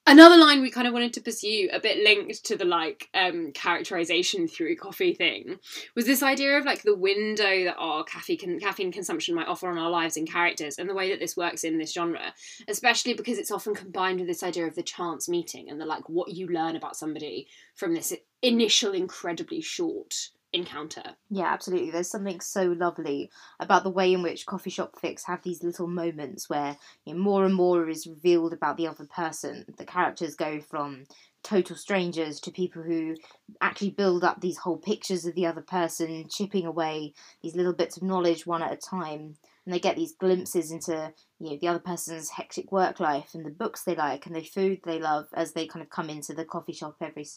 Another 0.09 0.38
line 0.38 0.62
we 0.62 0.71
kind 0.71 0.88
of 0.88 0.94
wanted 0.94 1.12
to 1.15 1.21
pursue, 1.21 1.68
a 1.74 1.81
bit 1.81 2.01
linked 2.01 2.45
to 2.45 2.56
the 2.56 2.63
like 2.63 3.09
um, 3.13 3.51
characterization 3.51 4.48
through 4.48 4.77
coffee 4.77 5.13
thing, 5.13 5.59
was 5.95 6.06
this 6.06 6.24
idea 6.24 6.57
of 6.57 6.63
like 6.63 6.81
the 6.83 6.95
window 6.95 7.65
that 7.65 7.75
our 7.77 8.06
caffeine 8.06 8.57
caffeine 8.57 8.94
consumption 8.94 9.36
might 9.36 9.50
offer 9.50 9.69
on 9.69 9.77
our 9.77 9.89
lives 9.89 10.15
and 10.15 10.25
characters, 10.25 10.77
and 10.77 10.89
the 10.89 10.94
way 10.94 11.09
that 11.09 11.19
this 11.19 11.36
works 11.36 11.65
in 11.65 11.77
this 11.77 11.92
genre, 11.92 12.33
especially 12.69 13.15
because 13.15 13.38
it's 13.38 13.51
often 13.51 13.75
combined 13.75 14.19
with 14.19 14.30
this 14.30 14.44
idea 14.44 14.65
of 14.65 14.75
the 14.75 14.81
chance 14.81 15.27
meeting 15.27 15.69
and 15.69 15.81
the 15.81 15.86
like 15.86 16.07
what 16.07 16.31
you 16.31 16.48
learn 16.48 16.77
about 16.77 16.95
somebody 16.95 17.45
from 17.75 17.94
this 17.94 18.13
initial 18.42 18.94
incredibly 18.94 19.59
short 19.59 20.30
encounter. 20.57 21.15
Yeah, 21.30 21.45
absolutely. 21.45 21.92
There's 21.92 22.09
something 22.09 22.39
so 22.39 22.63
lovely 22.65 23.30
about 23.59 23.83
the 23.83 23.89
way 23.89 24.13
in 24.13 24.21
which 24.21 24.45
coffee 24.45 24.69
shop 24.69 24.95
fics 25.01 25.25
have 25.25 25.44
these 25.44 25.63
little 25.63 25.88
moments 25.88 26.50
where 26.50 26.77
you 27.06 27.13
know, 27.13 27.19
more 27.19 27.45
and 27.45 27.56
more 27.56 27.89
is 27.89 28.07
revealed 28.07 28.54
about 28.54 28.77
the 28.77 28.88
other 28.88 29.06
person. 29.06 29.65
The 29.77 29.86
characters 29.86 30.36
go 30.36 30.59
from 30.59 31.06
total 31.44 31.75
strangers 31.75 32.39
to 32.42 32.51
people 32.51 32.81
who 32.83 33.15
actually 33.62 33.92
build 33.92 34.24
up 34.24 34.42
these 34.42 34.57
whole 34.57 34.77
pictures 34.77 35.25
of 35.25 35.36
the 35.36 35.45
other 35.45 35.62
person, 35.62 36.27
chipping 36.30 36.65
away 36.65 37.13
these 37.42 37.56
little 37.56 37.74
bits 37.74 37.95
of 37.98 38.04
knowledge 38.04 38.45
one 38.45 38.61
at 38.61 38.73
a 38.73 38.78
time. 38.78 39.35
And 39.66 39.73
they 39.73 39.80
get 39.80 39.95
these 39.97 40.16
glimpses 40.16 40.71
into 40.71 41.14
you 41.40 41.52
know 41.52 41.57
the 41.59 41.68
other 41.68 41.80
person's 41.80 42.30
hectic 42.31 42.71
work 42.71 42.99
life 42.99 43.31
and 43.33 43.45
the 43.45 43.52
books 43.52 43.83
they 43.83 43.95
like 43.95 44.26
and 44.26 44.35
the 44.35 44.42
food 44.42 44.80
they 44.85 44.99
love 44.99 45.28
as 45.33 45.54
they 45.54 45.68
kind 45.68 45.83
of 45.83 45.90
come 45.90 46.09
into 46.09 46.33
the 46.33 46.45
coffee 46.45 46.73
shop 46.73 46.95
every 47.02 47.28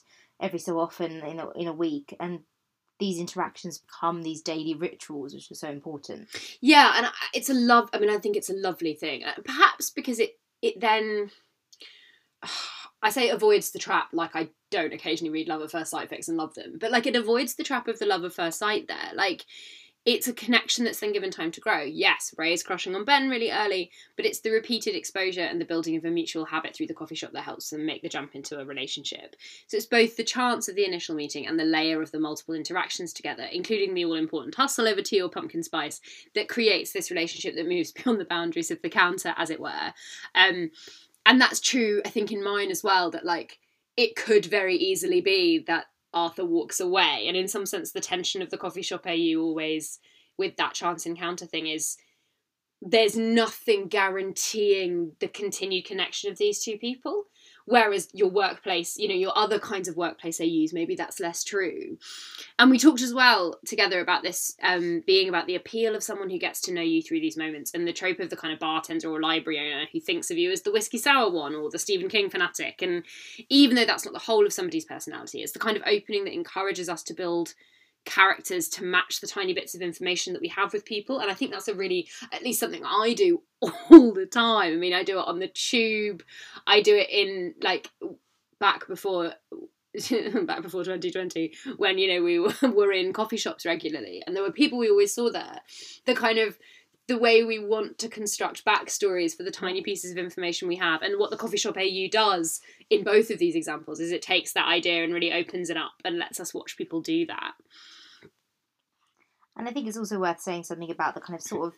every 0.41 0.59
so 0.59 0.79
often 0.79 1.21
in 1.25 1.41
a 1.41 1.51
in 1.51 1.67
a 1.67 1.73
week 1.73 2.17
and 2.21 2.41
these 3.01 3.19
interactions 3.19 3.79
become 3.79 4.23
these 4.23 4.43
daily 4.43 4.75
rituals, 4.75 5.35
which 5.35 5.51
are 5.51 5.57
so 5.57 5.69
important. 5.69 6.29
Yeah, 6.61 6.93
and 6.97 7.07
it's 7.35 7.51
a 7.51 7.55
love. 7.55 7.91
I 7.93 7.99
mean, 7.99 8.11
I 8.11 8.19
think 8.19 8.37
it's 8.37 8.51
a 8.51 8.55
lovely 8.55 8.95
thing. 8.95 9.25
Uh, 9.25 9.33
Perhaps 9.45 9.91
because 9.91 10.21
it 10.21 10.39
it 10.63 10.81
then, 10.81 11.31
I 13.03 13.11
say 13.11 13.31
avoids 13.31 13.71
the 13.71 13.79
trap. 13.79 14.11
Like 14.13 14.37
I 14.37 14.51
don't 14.71 14.93
occasionally 14.93 15.33
read 15.33 15.49
love 15.49 15.63
at 15.63 15.71
first 15.71 15.91
sight 15.91 16.11
fics 16.11 16.29
and 16.29 16.37
love 16.37 16.55
them, 16.55 16.77
but 16.81 16.93
like 16.93 17.07
it 17.07 17.17
avoids 17.17 17.55
the 17.55 17.65
trap 17.65 17.89
of 17.89 17.99
the 17.99 18.07
love 18.07 18.25
at 18.25 18.33
first 18.33 18.59
sight. 18.59 18.87
There, 18.87 19.15
like 19.15 19.45
it's 20.07 20.29
a 20.29 20.33
connection 20.33 20.85
that's 20.85 21.01
then 21.01 21.13
given 21.13 21.31
time 21.31 21.51
to 21.53 21.61
grow. 21.61 21.83
Yes, 21.83 22.35
Rey 22.39 22.55
is 22.55 22.63
crushing 22.63 22.95
on 22.95 23.05
Ben 23.05 23.29
really 23.29 23.51
early, 23.51 23.91
but 24.17 24.25
it's 24.25 24.41
the 24.41 24.51
repeated 24.51 24.95
exposure 24.95 25.43
and 25.43 25.61
the 25.61 25.67
building 25.67 25.95
of 25.97 26.05
a 26.07 26.11
mutual 26.11 26.47
habit 26.47 26.75
through 26.75 26.87
the 26.87 26.95
coffee 26.95 27.15
shop 27.15 27.33
that 27.33 27.43
helps 27.43 27.69
them 27.69 27.85
make 27.85 28.01
the 28.01 28.09
jump 28.09 28.35
into 28.35 28.59
a 28.59 28.65
relationship. 28.65 29.37
So 29.67 29.77
it's 29.77 29.87
both 29.87 30.17
the 30.17 30.25
chance 30.25 30.69
of 30.69 30.75
the 30.75 30.87
initial 30.87 31.15
meeting 31.15 31.47
and 31.47 31.61
the 31.61 31.65
layer 31.65 32.01
of 32.01 32.13
the 32.13 32.21
multiple 32.21 32.55
interactions 32.55 33.13
together, 33.13 33.45
including 33.45 33.93
the 33.93 34.07
all 34.07 34.15
important 34.15 34.55
hustle 34.55 34.89
over 34.89 35.03
tea 35.03 35.21
or 35.21 35.29
pumpkin 35.29 35.63
spice, 35.63 36.01
that 36.35 36.49
creates 36.49 36.93
this 36.93 37.11
relationship 37.11 37.55
that 37.57 37.69
moves 37.69 37.93
beyond 37.93 38.19
the 38.19 38.25
boundaries 38.25 38.71
of 38.71 38.81
the 38.81 38.89
counter, 38.89 39.35
as 39.37 39.51
it 39.51 39.61
were. 39.61 39.93
Um, 40.35 40.71
and 41.27 41.39
that's 41.39 41.61
true, 41.61 42.01
I 42.07 42.09
think, 42.09 42.33
in 42.33 42.43
mine 42.43 42.71
as 42.71 42.83
well, 42.83 43.11
that 43.11 43.27
like 43.27 43.59
it 43.99 44.17
could 44.17 44.47
very 44.47 44.77
easily 44.77 45.21
be 45.21 45.59
that 45.67 45.87
Arthur 46.13 46.45
walks 46.45 46.81
away. 46.81 47.25
And 47.27 47.37
in 47.37 47.49
some 47.49 47.67
sense, 47.67 47.93
the 47.93 48.01
tension 48.01 48.43
of 48.43 48.51
the 48.51 48.59
coffee 48.59 48.83
shop 48.83 49.07
AU 49.07 49.39
always 49.39 49.99
with 50.39 50.57
that 50.57 50.75
chance 50.75 51.07
encounter 51.07 51.47
thing 51.47 51.67
is 51.67 51.97
there's 52.83 53.17
nothing 53.17 53.89
guaranteeing 53.89 55.13
the 55.21 55.29
continued 55.29 55.85
connection 55.85 56.31
of 56.31 56.39
these 56.39 56.65
two 56.65 56.79
people. 56.79 57.25
Whereas 57.71 58.09
your 58.13 58.31
workplace, 58.31 58.99
you 58.99 59.07
know, 59.07 59.15
your 59.15 59.31
other 59.39 59.61
kinds 59.61 59.87
of 59.87 59.97
workplace 59.97 60.39
they 60.39 60.45
use, 60.45 60.73
maybe 60.73 60.97
that's 60.97 61.21
less 61.21 61.45
true. 61.45 61.99
And 62.59 62.69
we 62.69 62.81
talked 62.81 63.01
as 63.01 63.15
well 63.15 63.61
together 63.65 64.01
about 64.01 64.25
this 64.25 64.57
um, 64.61 65.05
being 65.07 65.29
about 65.29 65.47
the 65.47 65.55
appeal 65.55 65.95
of 65.95 66.03
someone 66.03 66.31
who 66.31 66.39
gets 66.39 66.61
to 66.63 66.75
know 66.75 66.83
you 66.83 67.01
through 67.01 67.21
these 67.21 67.37
moments 67.37 67.71
and 67.73 67.87
the 67.87 67.93
trope 67.93 68.19
of 68.19 68.29
the 68.29 68.37
kind 68.37 68.53
of 68.53 68.59
bartender 68.59 69.09
or 69.09 69.21
library 69.21 69.61
owner 69.61 69.85
who 69.93 70.01
thinks 70.01 70.33
of 70.33 70.37
you 70.37 70.51
as 70.51 70.63
the 70.63 70.73
whiskey 70.73 70.99
sour 70.99 71.31
one 71.31 71.55
or 71.55 71.71
the 71.71 71.79
Stephen 71.79 72.09
King 72.09 72.29
fanatic. 72.29 72.83
And 72.83 73.05
even 73.49 73.77
though 73.77 73.85
that's 73.85 74.05
not 74.05 74.15
the 74.15 74.19
whole 74.19 74.45
of 74.45 74.53
somebody's 74.53 74.85
personality, 74.85 75.41
it's 75.41 75.53
the 75.53 75.61
kind 75.61 75.77
of 75.77 75.85
opening 75.87 76.25
that 76.25 76.35
encourages 76.35 76.89
us 76.89 77.05
to 77.05 77.15
build 77.15 77.55
characters 78.05 78.69
to 78.69 78.85
match 78.85 79.21
the 79.21 79.27
tiny 79.27 79.53
bits 79.53 79.75
of 79.75 79.83
information 79.83 80.33
that 80.33 80.43
we 80.43 80.49
have 80.49 80.73
with 80.73 80.85
people 80.85 81.19
and 81.19 81.31
i 81.31 81.35
think 81.35 81.51
that's 81.51 81.69
a 81.69 81.75
really 81.75 82.09
at 82.33 82.43
least 82.43 82.61
something 82.61 82.83
i 82.85 83.13
do 83.15 83.43
all 83.61 84.13
the 84.13 84.27
time. 84.27 84.73
I 84.73 84.77
mean 84.77 84.95
i 84.95 85.03
do 85.03 85.19
it 85.19 85.27
on 85.27 85.39
the 85.39 85.49
tube. 85.49 86.23
I 86.67 86.81
do 86.81 86.97
it 86.97 87.11
in 87.11 87.55
like 87.61 87.91
back 88.59 88.87
before 88.87 89.35
back 90.45 90.63
before 90.63 90.85
2020 90.85 91.53
when 91.77 91.99
you 91.99 92.15
know 92.15 92.23
we 92.23 92.39
were 92.69 92.93
in 92.93 93.13
coffee 93.13 93.37
shops 93.37 93.67
regularly 93.67 94.23
and 94.27 94.35
there 94.35 94.43
were 94.43 94.53
people 94.53 94.79
we 94.79 94.89
always 94.89 95.13
saw 95.13 95.31
there 95.31 95.61
the 96.07 96.15
kind 96.15 96.39
of 96.39 96.57
the 97.11 97.19
way 97.19 97.43
we 97.43 97.59
want 97.59 97.99
to 97.99 98.09
construct 98.09 98.65
backstories 98.65 99.37
for 99.37 99.43
the 99.43 99.51
tiny 99.51 99.83
pieces 99.83 100.13
of 100.13 100.17
information 100.17 100.69
we 100.69 100.77
have 100.77 101.03
and 101.03 101.19
what 101.19 101.31
the 101.31 101.37
coffee 101.37 101.57
shop 101.57 101.77
au 101.77 102.09
does 102.09 102.61
in 102.89 103.03
both 103.03 103.31
of 103.31 103.39
these 103.41 103.57
examples 103.57 103.99
is 103.99 104.13
it 104.13 104.23
takes 104.23 104.53
that 104.53 104.69
idea 104.69 105.03
and 105.03 105.13
really 105.13 105.33
opens 105.33 105.71
it 105.71 105.77
up 105.77 105.91
and 106.05 106.19
lets 106.21 106.39
us 106.39 106.55
watch 106.55 106.77
people 106.77 107.01
do 107.01 107.27
that 107.27 107.55
and 109.57 109.69
i 109.69 109.73
think 109.73 109.89
it's 109.89 109.97
also 109.97 110.21
worth 110.21 110.41
saying 110.41 110.63
something 110.63 110.89
about 110.89 111.15
the 111.15 111.21
kind 111.21 111.37
of 111.37 111.43
sort 111.43 111.67
of 111.67 111.75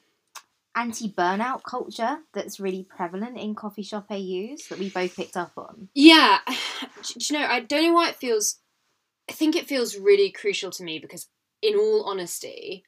anti-burnout 0.75 1.63
culture 1.63 2.19
that's 2.35 2.61
really 2.61 2.87
prevalent 2.95 3.39
in 3.39 3.55
coffee 3.55 3.83
shop 3.83 4.07
AUs 4.11 4.69
that 4.69 4.79
we 4.79 4.89
both 4.89 5.15
picked 5.15 5.37
up 5.37 5.53
on. 5.59 5.91
Yeah, 5.95 6.39
do 6.49 7.15
you 7.19 7.39
know, 7.39 7.45
I 7.45 7.61
don't 7.61 7.83
know 7.83 7.93
why 7.93 8.09
it 8.09 8.17
feels. 8.17 8.61
I 9.29 9.33
think 9.33 9.55
it 9.55 9.67
feels 9.67 9.99
really 9.99 10.31
crucial 10.31 10.71
to 10.71 10.83
me 10.83 10.99
because, 10.99 11.29
in 11.61 11.75
all 11.75 12.05
honesty, 12.05 12.85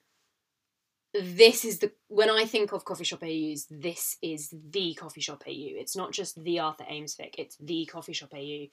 this 1.14 1.64
is 1.64 1.78
the 1.78 1.92
when 2.08 2.28
I 2.28 2.44
think 2.44 2.72
of 2.72 2.84
coffee 2.84 3.04
shop 3.04 3.22
AUs, 3.22 3.66
this 3.70 4.16
is 4.20 4.52
the 4.70 4.94
coffee 4.94 5.20
shop 5.20 5.44
AU. 5.46 5.78
It's 5.78 5.96
not 5.96 6.12
just 6.12 6.42
the 6.42 6.58
Arthur 6.58 6.84
Ames 6.88 7.16
fic; 7.16 7.34
it's 7.38 7.56
the 7.58 7.86
coffee 7.86 8.12
shop 8.12 8.30
AU, 8.34 8.66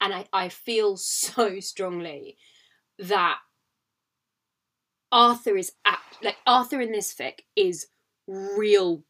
and 0.00 0.14
I 0.14 0.26
I 0.32 0.48
feel 0.50 0.96
so 0.98 1.58
strongly 1.60 2.36
that 2.98 3.38
Arthur 5.10 5.56
is 5.56 5.72
at, 5.84 6.00
like 6.22 6.36
Arthur 6.46 6.80
in 6.80 6.92
this 6.92 7.14
fic 7.14 7.40
is 7.54 7.86
real 8.26 9.02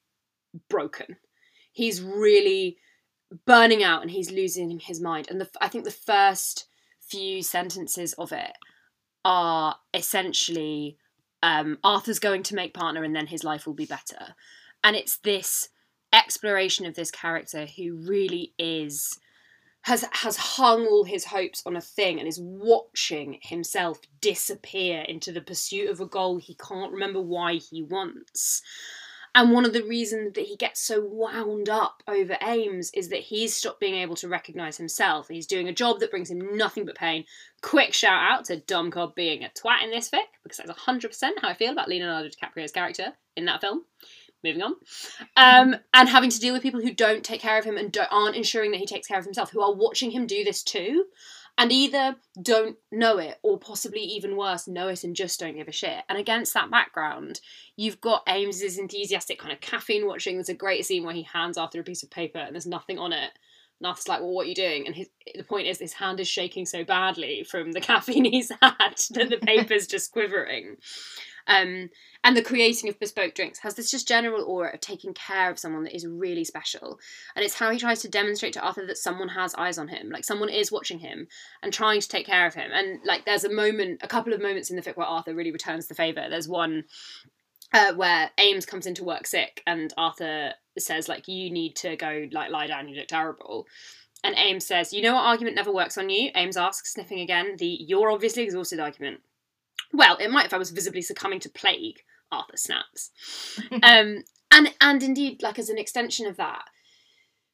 broken. 0.69 1.17
He's 1.73 2.01
really 2.01 2.79
burning 3.45 3.83
out 3.83 4.03
and 4.03 4.11
he's 4.11 4.31
losing 4.31 4.79
his 4.79 5.01
mind. 5.01 5.29
And 5.31 5.41
the, 5.41 5.49
I 5.61 5.69
think 5.69 5.85
the 5.85 5.91
first 5.91 6.67
few 7.01 7.43
sentences 7.43 8.13
of 8.15 8.33
it 8.33 8.53
are 9.25 9.77
essentially 9.93 10.99
um, 11.43 11.79
Arthur's 11.85 12.19
going 12.19 12.43
to 12.45 12.55
make 12.55 12.75
partner 12.75 13.05
and 13.05 13.15
then 13.15 13.27
his 13.27 13.45
life 13.45 13.67
will 13.67 13.75
be 13.75 13.87
better. 13.87 14.35
And 14.83 14.97
it's 14.97 15.19
this 15.19 15.69
exploration 16.13 16.87
of 16.87 16.95
this 16.95 17.11
character 17.11 17.67
who 17.67 17.97
really 17.97 18.53
is 18.59 19.19
has 19.83 20.05
has 20.13 20.37
hung 20.37 20.85
all 20.87 21.05
his 21.05 21.27
hopes 21.27 21.63
on 21.65 21.77
a 21.77 21.81
thing 21.81 22.19
and 22.19 22.27
is 22.27 22.41
watching 22.41 23.39
himself 23.43 24.01
disappear 24.21 25.03
into 25.03 25.31
the 25.31 25.41
pursuit 25.41 25.89
of 25.89 26.01
a 26.01 26.07
goal 26.07 26.39
he 26.39 26.55
can't 26.55 26.93
remember 26.93 27.21
why 27.21 27.55
he 27.55 27.83
wants 27.83 28.63
and 29.37 29.53
one 29.53 29.67
of 29.67 29.75
the 29.75 29.83
reasons 29.83 30.33
that 30.33 30.47
he 30.47 30.57
gets 30.57 30.81
so 30.81 31.05
wound 31.05 31.69
up 31.69 32.03
over 32.09 32.39
Ames 32.41 32.91
is 32.95 33.11
that 33.11 33.21
he's 33.21 33.55
stopped 33.55 33.81
being 33.81 33.97
able 33.97 34.17
to 34.17 34.29
recognise 34.29 34.79
himself. 34.79 35.29
He's 35.29 35.47
doing 35.47 35.69
a 35.69 35.75
job 35.75 36.01
that 36.01 36.11
brings 36.11 36.31
him 36.31 36.57
nothing 36.57 36.87
but 36.87 36.97
pain. 36.97 37.27
Quick 37.61 37.93
shout 37.93 38.23
out 38.23 38.47
to 38.47 38.57
Dom 38.61 38.91
Cobb 38.91 39.15
being 39.15 39.45
a 39.45 39.51
twat 39.51 39.85
in 39.85 39.91
this 39.91 40.09
fic, 40.09 40.23
because 40.43 40.57
that's 40.57 40.71
100% 40.71 41.23
how 41.43 41.49
I 41.49 41.53
feel 41.53 41.71
about 41.71 41.87
Leonardo 41.87 42.31
DiCaprio's 42.31 42.73
character 42.73 43.13
in 43.37 43.45
that 43.45 43.61
film. 43.61 43.85
Moving 44.43 44.63
on. 44.63 44.73
Um, 45.37 45.77
and 45.93 46.09
having 46.09 46.31
to 46.31 46.41
deal 46.41 46.55
with 46.55 46.63
people 46.63 46.81
who 46.81 46.95
don't 46.95 47.23
take 47.23 47.43
care 47.43 47.59
of 47.59 47.65
him 47.67 47.77
and 47.77 47.95
aren't 48.11 48.37
ensuring 48.37 48.71
that 48.71 48.81
he 48.81 48.87
takes 48.87 49.07
care 49.07 49.19
of 49.19 49.25
himself, 49.27 49.51
who 49.51 49.61
are 49.61 49.75
watching 49.75 50.13
him 50.13 50.27
do 50.27 50.45
this 50.45 50.63
too 50.63 51.05
and 51.59 51.73
either 51.73 52.17
don't 52.41 52.77
know 52.93 53.19
it 53.19 53.39
or 53.43 53.59
possibly 53.59 54.01
even 54.01 54.37
worse 54.37 54.69
know 54.69 54.89
it 54.89 55.05
and 55.05 55.17
just 55.17 55.41
don't 55.41 55.57
give 55.57 55.69
a 55.69 55.73
shit. 55.73 56.05
And 56.09 56.19
against 56.19 56.55
that 56.55 56.71
background 56.71 57.41
you've 57.77 58.01
got 58.01 58.23
ames's 58.29 58.79
enthusiastic 58.79 59.39
kind 59.39 59.53
of 59.53 59.61
caffeine 59.61 60.07
watching. 60.07 60.37
There's 60.37 60.49
a 60.49 60.55
great 60.55 60.85
scene 60.85 61.05
where 61.05 61.15
he 61.15 61.23
hands 61.23 61.57
arthur 61.57 61.81
a 61.81 61.85
piece 61.85 62.03
of 62.03 62.11
paper 62.11 62.39
and 62.39 62.55
there's 62.55 62.67
nothing 62.67 62.99
on 62.99 63.13
it. 63.13 63.31
And 63.81 63.87
arthur's 63.87 64.09
like 64.09 64.21
well 64.21 64.33
what 64.33 64.47
are 64.47 64.49
you 64.49 64.55
doing? 64.55 64.87
And 64.87 64.95
his, 64.95 65.09
the 65.35 65.45
point 65.45 65.67
is 65.67 65.79
his 65.79 65.95
hand 65.95 66.21
is 66.21 66.29
shaking 66.29 66.67
so 66.67 66.85
badly 66.85 67.45
from 67.45 67.73
the 67.73 67.81
caffeine 67.83 68.25
he's 68.25 68.51
had 68.61 68.97
that 69.11 69.31
the 69.31 69.39
paper's 69.43 69.87
just 69.87 70.13
quivering 70.13 70.77
um, 71.47 71.91
and 72.25 72.37
the 72.37 72.43
creating 72.43 72.89
of 72.89 72.99
bespoke 72.99 73.35
drinks 73.35 73.61
has 73.61 73.75
this 73.75 73.91
just 73.91 74.09
general 74.09 74.45
aura 74.45 74.75
of 74.75 74.81
taking 74.81 75.15
care 75.15 75.51
of 75.51 75.59
someone 75.59 75.85
that 75.85 75.95
is 75.95 76.07
really 76.07 76.45
special. 76.45 76.99
And 77.35 77.45
it's 77.45 77.55
how 77.55 77.71
he 77.71 77.79
tries 77.79 78.03
to 78.03 78.09
demonstrate 78.09 78.53
to 78.55 78.61
Arthur 78.61 78.87
that 78.87 78.99
someone 78.99 79.29
has 79.29 79.55
eyes 79.55 79.79
on 79.79 79.89
him, 79.89 80.11
like 80.11 80.25
someone 80.25 80.49
is 80.49 80.73
watching 80.73 80.99
him 80.99 81.29
and 81.63 81.73
trying 81.73 82.01
to 82.01 82.09
take 82.09 82.27
care 82.27 82.47
of 82.47 82.55
him. 82.55 82.71
And 82.73 83.01
like 83.05 83.25
there's 83.25 83.45
a 83.45 83.53
moment, 83.53 84.01
a 84.03 84.09
couple 84.09 84.33
of 84.33 84.43
moments 84.43 84.71
in 84.71 84.77
the 84.77 84.83
fic 84.83 84.97
where 84.97 85.07
Arthur 85.07 85.35
really 85.35 85.53
returns 85.53 85.87
the 85.87 85.95
favour. 85.95 86.27
There's 86.29 86.49
one 86.49 86.85
uh, 87.73 87.95
where 87.95 88.31
Ames 88.39 88.67
comes 88.67 88.87
into 88.87 89.05
work 89.05 89.27
sick 89.27 89.63
and 89.67 89.93
Arthur 89.97 90.53
says 90.79 91.09
like 91.09 91.29
you 91.29 91.51
need 91.51 91.77
to 91.77 91.97
go 91.97 92.29
like 92.33 92.51
lie 92.51 92.67
down 92.67 92.89
you 92.89 92.97
look 92.97 93.09
terrible 93.09 93.67
and 94.23 94.35
Ames 94.37 94.67
says 94.67 94.93
you 94.93 95.03
know 95.03 95.15
what 95.15 95.25
argument 95.25 95.57
never 95.57 95.73
works 95.73 95.99
on 95.99 96.11
you 96.11 96.31
Ames 96.35 96.57
asks 96.57 96.93
sniffing 96.93 97.21
again 97.21 97.57
the 97.59 97.67
you're 97.67 98.11
obviously 98.11 98.43
exhausted 98.43 98.79
argument 98.79 99.21
well, 99.93 100.17
it 100.17 100.31
might 100.31 100.47
if 100.47 100.55
I 100.55 100.59
was 100.59 100.71
visibly 100.71 101.03
succumbing 101.03 101.41
to 101.41 101.51
plague. 101.51 102.01
Arthur 102.33 102.57
snaps. 102.57 103.11
um, 103.83 104.25
and 104.51 104.75
and 104.81 105.03
indeed, 105.03 105.43
like 105.43 105.59
as 105.59 105.69
an 105.69 105.79
extension 105.79 106.27
of 106.27 106.37
that, 106.37 106.65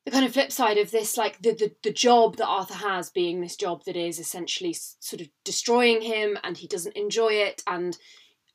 the 0.04 0.10
kind 0.10 0.24
of 0.24 0.32
flip 0.32 0.52
side 0.52 0.78
of 0.78 0.90
this, 0.90 1.16
like 1.16 1.40
the, 1.42 1.52
the 1.52 1.74
the 1.82 1.92
job 1.92 2.36
that 2.36 2.46
Arthur 2.46 2.74
has 2.74 3.10
being 3.10 3.40
this 3.40 3.56
job 3.56 3.84
that 3.84 3.96
is 3.96 4.18
essentially 4.18 4.74
sort 4.74 5.20
of 5.20 5.28
destroying 5.44 6.02
him, 6.02 6.38
and 6.42 6.56
he 6.56 6.66
doesn't 6.66 6.96
enjoy 6.96 7.32
it, 7.32 7.62
and 7.66 7.96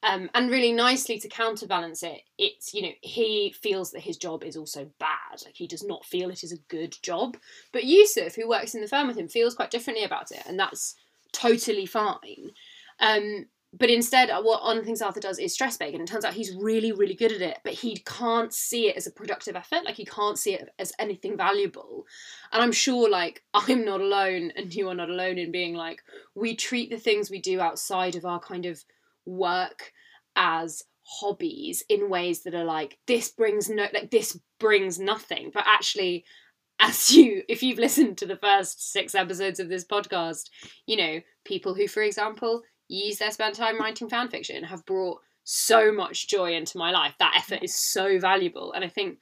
um, 0.03 0.29
and 0.35 0.51
really 0.51 0.71
nicely 0.71 1.19
to 1.19 1.27
counterbalance 1.27 2.03
it, 2.03 2.21
it's 2.37 2.73
you 2.73 2.81
know 2.83 2.91
he 3.01 3.53
feels 3.61 3.91
that 3.91 4.01
his 4.01 4.17
job 4.17 4.43
is 4.43 4.55
also 4.55 4.89
bad. 4.99 5.41
Like 5.45 5.55
he 5.55 5.67
does 5.67 5.83
not 5.83 6.05
feel 6.05 6.29
it 6.29 6.43
is 6.43 6.51
a 6.51 6.61
good 6.69 6.95
job. 7.01 7.37
But 7.71 7.85
Yusuf, 7.85 8.35
who 8.35 8.47
works 8.47 8.75
in 8.75 8.81
the 8.81 8.87
firm 8.87 9.07
with 9.07 9.17
him, 9.17 9.27
feels 9.27 9.55
quite 9.55 9.71
differently 9.71 10.03
about 10.03 10.31
it, 10.31 10.43
and 10.47 10.59
that's 10.59 10.95
totally 11.31 11.85
fine. 11.85 12.51
Um, 12.99 13.45
but 13.73 13.89
instead, 13.89 14.29
uh, 14.29 14.41
what 14.41 14.75
the 14.75 14.83
things 14.83 15.01
Arthur 15.01 15.19
does 15.19 15.39
is 15.39 15.53
stress 15.53 15.77
bake, 15.77 15.93
and 15.93 16.01
it 16.01 16.07
turns 16.07 16.23
out 16.23 16.33
he's 16.33 16.55
really, 16.55 16.91
really 16.91 17.13
good 17.13 17.33
at 17.33 17.41
it, 17.41 17.59
but 17.63 17.73
he 17.73 17.97
can't 17.97 18.53
see 18.53 18.87
it 18.87 18.95
as 18.95 19.07
a 19.07 19.11
productive 19.11 19.55
effort. 19.55 19.83
Like, 19.83 19.95
he 19.95 20.05
can't 20.05 20.39
see 20.39 20.53
it 20.53 20.69
as 20.79 20.93
anything 20.99 21.35
valuable. 21.35 22.05
And 22.51 22.63
I'm 22.63 22.71
sure, 22.71 23.09
like, 23.09 23.43
I'm 23.53 23.83
not 23.83 24.01
alone, 24.01 24.51
and 24.55 24.73
you 24.73 24.89
are 24.89 24.95
not 24.95 25.09
alone 25.09 25.37
in 25.37 25.51
being 25.51 25.75
like, 25.75 26.01
we 26.33 26.55
treat 26.55 26.89
the 26.89 26.97
things 26.97 27.29
we 27.29 27.41
do 27.41 27.59
outside 27.59 28.15
of 28.15 28.25
our 28.25 28.39
kind 28.39 28.65
of 28.65 28.83
work 29.25 29.91
as 30.35 30.83
hobbies 31.03 31.83
in 31.89 32.09
ways 32.09 32.43
that 32.43 32.55
are 32.55 32.65
like, 32.65 32.97
this 33.05 33.29
brings 33.29 33.69
no, 33.69 33.87
like, 33.93 34.11
this 34.11 34.39
brings 34.59 34.97
nothing. 34.97 35.51
But 35.53 35.65
actually, 35.67 36.23
as 36.79 37.11
you 37.11 37.41
if 37.49 37.63
you've 37.63 37.79
listened 37.79 38.17
to 38.17 38.27
the 38.27 38.35
first 38.35 38.91
six 38.91 39.15
episodes 39.15 39.59
of 39.59 39.67
this 39.67 39.83
podcast 39.83 40.51
you 40.85 40.95
know 40.95 41.19
people 41.43 41.73
who 41.73 41.87
for 41.87 42.03
example 42.03 42.61
use 42.87 43.17
their 43.17 43.31
spare 43.31 43.51
time 43.51 43.79
writing 43.79 44.09
fan 44.09 44.29
fiction 44.29 44.63
have 44.63 44.85
brought 44.85 45.19
so 45.43 45.91
much 45.91 46.27
joy 46.27 46.53
into 46.53 46.77
my 46.77 46.91
life. 46.91 47.13
That 47.19 47.35
effort 47.37 47.63
is 47.63 47.75
so 47.75 48.19
valuable. 48.19 48.73
And 48.73 48.83
I 48.83 48.89
think 48.89 49.19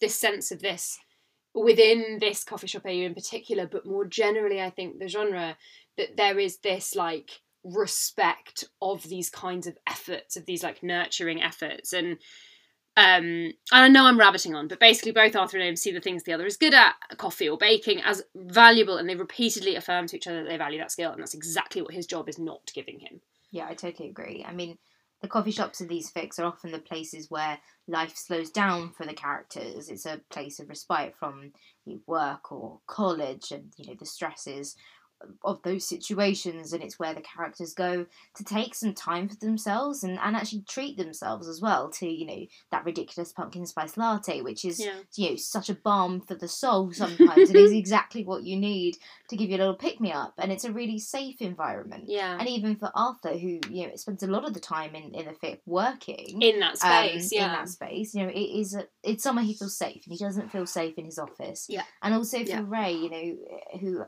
this 0.00 0.14
sense 0.14 0.50
of 0.50 0.60
this 0.60 0.98
within 1.54 2.18
this 2.20 2.44
coffee 2.44 2.66
shop 2.66 2.84
AU 2.86 2.90
in 2.90 3.14
particular, 3.14 3.66
but 3.66 3.86
more 3.86 4.04
generally, 4.04 4.60
I 4.60 4.70
think 4.70 4.98
the 4.98 5.08
genre, 5.08 5.56
that 5.96 6.16
there 6.16 6.38
is 6.38 6.58
this 6.58 6.94
like 6.94 7.40
respect 7.64 8.64
of 8.80 9.02
these 9.04 9.30
kinds 9.30 9.66
of 9.66 9.76
efforts, 9.88 10.36
of 10.36 10.46
these 10.46 10.62
like 10.62 10.82
nurturing 10.82 11.42
efforts. 11.42 11.92
And 11.92 12.18
um, 12.96 13.24
and 13.24 13.54
I 13.70 13.88
know 13.88 14.06
I'm 14.06 14.18
rabbiting 14.18 14.54
on, 14.54 14.68
but 14.68 14.80
basically 14.80 15.12
both 15.12 15.36
Arthur 15.36 15.58
and 15.58 15.66
Ames 15.66 15.82
see 15.82 15.92
the 15.92 16.00
things 16.00 16.22
the 16.22 16.32
other 16.32 16.46
is 16.46 16.56
good 16.56 16.74
at, 16.74 16.94
coffee 17.18 17.48
or 17.48 17.58
baking, 17.58 18.00
as 18.02 18.22
valuable, 18.34 18.96
and 18.96 19.08
they 19.08 19.16
repeatedly 19.16 19.76
affirm 19.76 20.06
to 20.06 20.16
each 20.16 20.26
other 20.26 20.42
that 20.42 20.48
they 20.48 20.56
value 20.56 20.78
that 20.78 20.92
skill, 20.92 21.12
and 21.12 21.20
that's 21.20 21.34
exactly 21.34 21.82
what 21.82 21.92
his 21.92 22.06
job 22.06 22.28
is 22.28 22.38
not 22.38 22.70
giving 22.74 23.00
him. 23.00 23.20
Yeah, 23.50 23.66
I 23.68 23.74
totally 23.74 24.08
agree. 24.08 24.44
I 24.48 24.52
mean, 24.52 24.78
the 25.20 25.28
coffee 25.28 25.50
shops 25.50 25.80
in 25.80 25.88
these 25.88 26.10
fics 26.10 26.38
are 26.38 26.44
often 26.44 26.72
the 26.72 26.78
places 26.78 27.30
where 27.30 27.58
life 27.86 28.16
slows 28.16 28.50
down 28.50 28.92
for 28.92 29.06
the 29.06 29.14
characters. 29.14 29.88
It's 29.88 30.06
a 30.06 30.20
place 30.30 30.58
of 30.58 30.68
respite 30.68 31.14
from 31.18 31.52
work 32.06 32.50
or 32.50 32.80
college 32.86 33.52
and 33.52 33.72
you 33.76 33.86
know 33.86 33.94
the 33.98 34.06
stresses 34.06 34.76
of 35.44 35.62
those 35.62 35.86
situations 35.86 36.72
and 36.72 36.82
it's 36.82 36.98
where 36.98 37.14
the 37.14 37.22
characters 37.22 37.72
go 37.72 38.06
to 38.34 38.44
take 38.44 38.74
some 38.74 38.92
time 38.92 39.28
for 39.28 39.36
themselves 39.36 40.04
and, 40.04 40.18
and 40.18 40.36
actually 40.36 40.62
treat 40.68 40.96
themselves 40.96 41.48
as 41.48 41.60
well 41.60 41.88
to 41.88 42.06
you 42.06 42.26
know 42.26 42.46
that 42.70 42.84
ridiculous 42.84 43.32
pumpkin 43.32 43.66
spice 43.66 43.96
latte 43.96 44.42
which 44.42 44.64
is 44.64 44.78
yeah. 44.78 44.92
you 45.16 45.30
know 45.30 45.36
such 45.36 45.70
a 45.70 45.74
balm 45.74 46.20
for 46.20 46.34
the 46.34 46.48
soul 46.48 46.92
sometimes. 46.92 47.50
It 47.50 47.56
is 47.56 47.72
exactly 47.86 48.24
what 48.24 48.42
you 48.42 48.56
need 48.56 48.96
to 49.28 49.36
give 49.36 49.50
you 49.50 49.56
a 49.56 49.58
little 49.58 49.74
pick 49.74 50.00
me 50.00 50.12
up 50.12 50.34
and 50.38 50.52
it's 50.52 50.64
a 50.64 50.72
really 50.72 50.98
safe 50.98 51.40
environment. 51.40 52.04
Yeah. 52.06 52.36
And 52.38 52.48
even 52.48 52.76
for 52.76 52.90
arthur 52.94 53.36
who 53.36 53.60
you 53.70 53.88
know 53.88 53.96
spends 53.96 54.22
a 54.22 54.26
lot 54.26 54.44
of 54.44 54.54
the 54.54 54.60
time 54.60 54.94
in 54.94 55.14
in 55.14 55.26
the 55.26 55.34
fit 55.34 55.62
working 55.66 56.42
in 56.42 56.60
that 56.60 56.78
space 56.78 57.32
um, 57.32 57.38
yeah. 57.38 57.46
in 57.46 57.52
that 57.52 57.68
space 57.68 58.14
you 58.14 58.22
know 58.22 58.28
it 58.28 58.38
is 58.38 58.74
a, 58.74 58.84
it's 59.02 59.22
somewhere 59.22 59.44
he 59.44 59.54
feels 59.54 59.76
safe 59.76 60.02
and 60.04 60.12
he 60.12 60.18
doesn't 60.18 60.50
feel 60.50 60.66
safe 60.66 60.96
in 60.98 61.04
his 61.04 61.18
office. 61.18 61.66
Yeah. 61.68 61.84
And 62.02 62.14
also 62.14 62.38
for 62.38 62.50
yeah. 62.50 62.62
Rey 62.66 62.92
you 62.92 63.10
know 63.10 63.36
who 63.80 64.04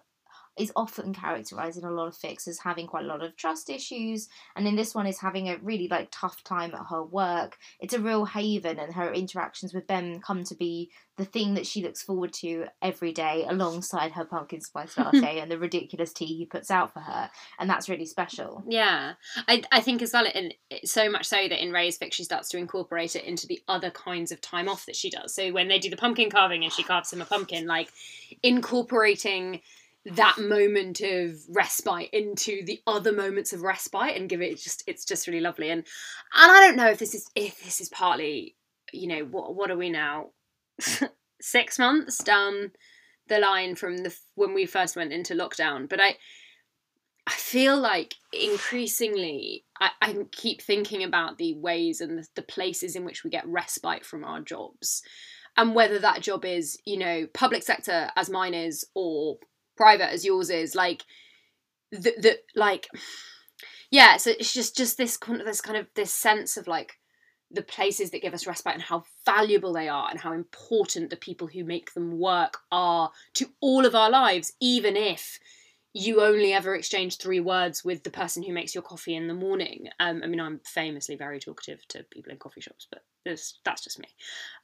is 0.58 0.72
often 0.76 1.14
characterized 1.14 1.78
in 1.78 1.84
a 1.84 1.90
lot 1.90 2.08
of 2.08 2.14
fics 2.14 2.48
as 2.48 2.58
having 2.58 2.86
quite 2.86 3.04
a 3.04 3.08
lot 3.08 3.22
of 3.22 3.36
trust 3.36 3.70
issues, 3.70 4.28
and 4.56 4.66
in 4.66 4.76
this 4.76 4.94
one 4.94 5.06
is 5.06 5.20
having 5.20 5.48
a 5.48 5.58
really 5.58 5.88
like 5.88 6.08
tough 6.10 6.42
time 6.44 6.74
at 6.74 6.86
her 6.90 7.02
work. 7.02 7.58
It's 7.80 7.94
a 7.94 8.00
real 8.00 8.24
haven, 8.24 8.78
and 8.78 8.94
her 8.94 9.12
interactions 9.12 9.72
with 9.72 9.86
Ben 9.86 10.20
come 10.20 10.44
to 10.44 10.54
be 10.54 10.90
the 11.16 11.24
thing 11.24 11.54
that 11.54 11.66
she 11.66 11.82
looks 11.82 12.02
forward 12.02 12.32
to 12.32 12.66
every 12.80 13.12
day, 13.12 13.44
alongside 13.48 14.12
her 14.12 14.24
pumpkin 14.24 14.60
spice 14.60 14.96
latte 14.98 15.40
and 15.40 15.50
the 15.50 15.58
ridiculous 15.58 16.12
tea 16.12 16.26
he 16.26 16.46
puts 16.46 16.70
out 16.70 16.92
for 16.92 17.00
her, 17.00 17.30
and 17.58 17.68
that's 17.68 17.88
really 17.88 18.06
special. 18.06 18.62
Yeah, 18.66 19.14
I 19.46 19.62
I 19.70 19.80
think 19.80 20.02
as 20.02 20.12
well, 20.12 20.26
and 20.34 20.54
so 20.84 21.10
much 21.10 21.26
so 21.26 21.48
that 21.48 21.62
in 21.62 21.72
Rey's 21.72 21.98
fic 21.98 22.12
she 22.12 22.24
starts 22.24 22.48
to 22.50 22.58
incorporate 22.58 23.16
it 23.16 23.24
into 23.24 23.46
the 23.46 23.60
other 23.68 23.90
kinds 23.90 24.32
of 24.32 24.40
time 24.40 24.68
off 24.68 24.86
that 24.86 24.96
she 24.96 25.10
does. 25.10 25.34
So 25.34 25.52
when 25.52 25.68
they 25.68 25.78
do 25.78 25.90
the 25.90 25.96
pumpkin 25.96 26.30
carving 26.30 26.64
and 26.64 26.72
she 26.72 26.82
carves 26.82 27.12
him 27.12 27.22
a 27.22 27.24
pumpkin, 27.24 27.66
like 27.66 27.88
incorporating 28.42 29.60
that 30.06 30.38
moment 30.38 31.00
of 31.00 31.34
respite 31.50 32.10
into 32.12 32.64
the 32.64 32.80
other 32.86 33.12
moments 33.12 33.52
of 33.52 33.62
respite 33.62 34.16
and 34.16 34.28
give 34.28 34.40
it 34.40 34.58
just 34.58 34.82
it's 34.86 35.04
just 35.04 35.26
really 35.26 35.40
lovely. 35.40 35.70
And 35.70 35.84
and 36.34 36.52
I 36.52 36.60
don't 36.60 36.76
know 36.76 36.88
if 36.88 36.98
this 36.98 37.14
is 37.14 37.28
if 37.34 37.62
this 37.62 37.80
is 37.80 37.88
partly 37.88 38.56
you 38.92 39.06
know 39.06 39.24
what 39.24 39.54
what 39.54 39.70
are 39.70 39.76
we 39.76 39.90
now? 39.90 40.30
Six 41.40 41.78
months 41.78 42.18
down 42.18 42.72
the 43.28 43.38
line 43.38 43.74
from 43.74 43.98
the 43.98 44.14
when 44.34 44.54
we 44.54 44.66
first 44.66 44.96
went 44.96 45.12
into 45.12 45.34
lockdown. 45.34 45.88
But 45.88 46.00
I 46.00 46.16
I 47.26 47.32
feel 47.32 47.78
like 47.78 48.14
increasingly 48.32 49.64
I, 49.80 49.90
I 50.00 50.16
keep 50.32 50.62
thinking 50.62 51.04
about 51.04 51.36
the 51.36 51.54
ways 51.54 52.00
and 52.00 52.18
the, 52.18 52.26
the 52.36 52.42
places 52.42 52.96
in 52.96 53.04
which 53.04 53.22
we 53.22 53.30
get 53.30 53.46
respite 53.46 54.04
from 54.04 54.24
our 54.24 54.40
jobs. 54.40 55.02
And 55.56 55.74
whether 55.74 55.98
that 55.98 56.22
job 56.22 56.44
is 56.44 56.78
you 56.86 56.96
know 56.96 57.26
public 57.34 57.62
sector 57.62 58.10
as 58.16 58.30
mine 58.30 58.54
is 58.54 58.86
or 58.94 59.38
private 59.78 60.12
as 60.12 60.24
yours 60.24 60.50
is 60.50 60.74
like 60.74 61.04
the, 61.92 62.12
the 62.18 62.38
like 62.54 62.88
yeah 63.90 64.16
so 64.18 64.30
it's 64.30 64.52
just 64.52 64.76
just 64.76 64.98
this 64.98 65.16
kind 65.16 65.40
of 65.40 65.46
this 65.46 65.60
kind 65.60 65.78
of 65.78 65.86
this 65.94 66.12
sense 66.12 66.56
of 66.56 66.66
like 66.66 66.94
the 67.50 67.62
places 67.62 68.10
that 68.10 68.20
give 68.20 68.34
us 68.34 68.46
respite 68.46 68.74
and 68.74 68.82
how 68.82 69.04
valuable 69.24 69.72
they 69.72 69.88
are 69.88 70.10
and 70.10 70.20
how 70.20 70.32
important 70.32 71.08
the 71.08 71.16
people 71.16 71.46
who 71.46 71.64
make 71.64 71.94
them 71.94 72.18
work 72.18 72.58
are 72.70 73.10
to 73.32 73.46
all 73.60 73.86
of 73.86 73.94
our 73.94 74.10
lives 74.10 74.52
even 74.60 74.96
if 74.96 75.38
you 75.94 76.20
only 76.22 76.52
ever 76.52 76.74
exchange 76.74 77.16
three 77.16 77.40
words 77.40 77.84
with 77.84 78.04
the 78.04 78.10
person 78.10 78.42
who 78.42 78.52
makes 78.52 78.74
your 78.74 78.82
coffee 78.82 79.14
in 79.14 79.26
the 79.26 79.34
morning. 79.34 79.88
Um, 79.98 80.20
I 80.22 80.26
mean, 80.26 80.40
I'm 80.40 80.60
famously 80.64 81.16
very 81.16 81.40
talkative 81.40 81.86
to 81.88 82.04
people 82.10 82.30
in 82.30 82.38
coffee 82.38 82.60
shops, 82.60 82.86
but 82.90 83.02
that's 83.24 83.84
just 83.84 83.98
me. 83.98 84.08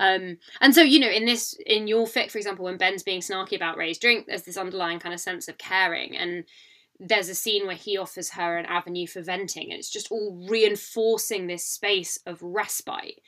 Um, 0.00 0.38
and 0.60 0.74
so, 0.74 0.82
you 0.82 1.00
know, 1.00 1.10
in 1.10 1.24
this, 1.24 1.56
in 1.66 1.86
your 1.86 2.06
fic, 2.06 2.30
for 2.30 2.38
example, 2.38 2.64
when 2.64 2.76
Ben's 2.76 3.02
being 3.02 3.20
snarky 3.20 3.56
about 3.56 3.76
Rey's 3.76 3.98
drink, 3.98 4.26
there's 4.26 4.42
this 4.42 4.56
underlying 4.56 5.00
kind 5.00 5.14
of 5.14 5.20
sense 5.20 5.48
of 5.48 5.58
caring. 5.58 6.16
And 6.16 6.44
there's 7.00 7.28
a 7.28 7.34
scene 7.34 7.66
where 7.66 7.76
he 7.76 7.98
offers 7.98 8.30
her 8.30 8.56
an 8.56 8.66
avenue 8.66 9.06
for 9.06 9.20
venting, 9.20 9.70
and 9.70 9.78
it's 9.78 9.90
just 9.90 10.12
all 10.12 10.46
reinforcing 10.48 11.46
this 11.46 11.64
space 11.64 12.18
of 12.26 12.40
respite. 12.40 13.20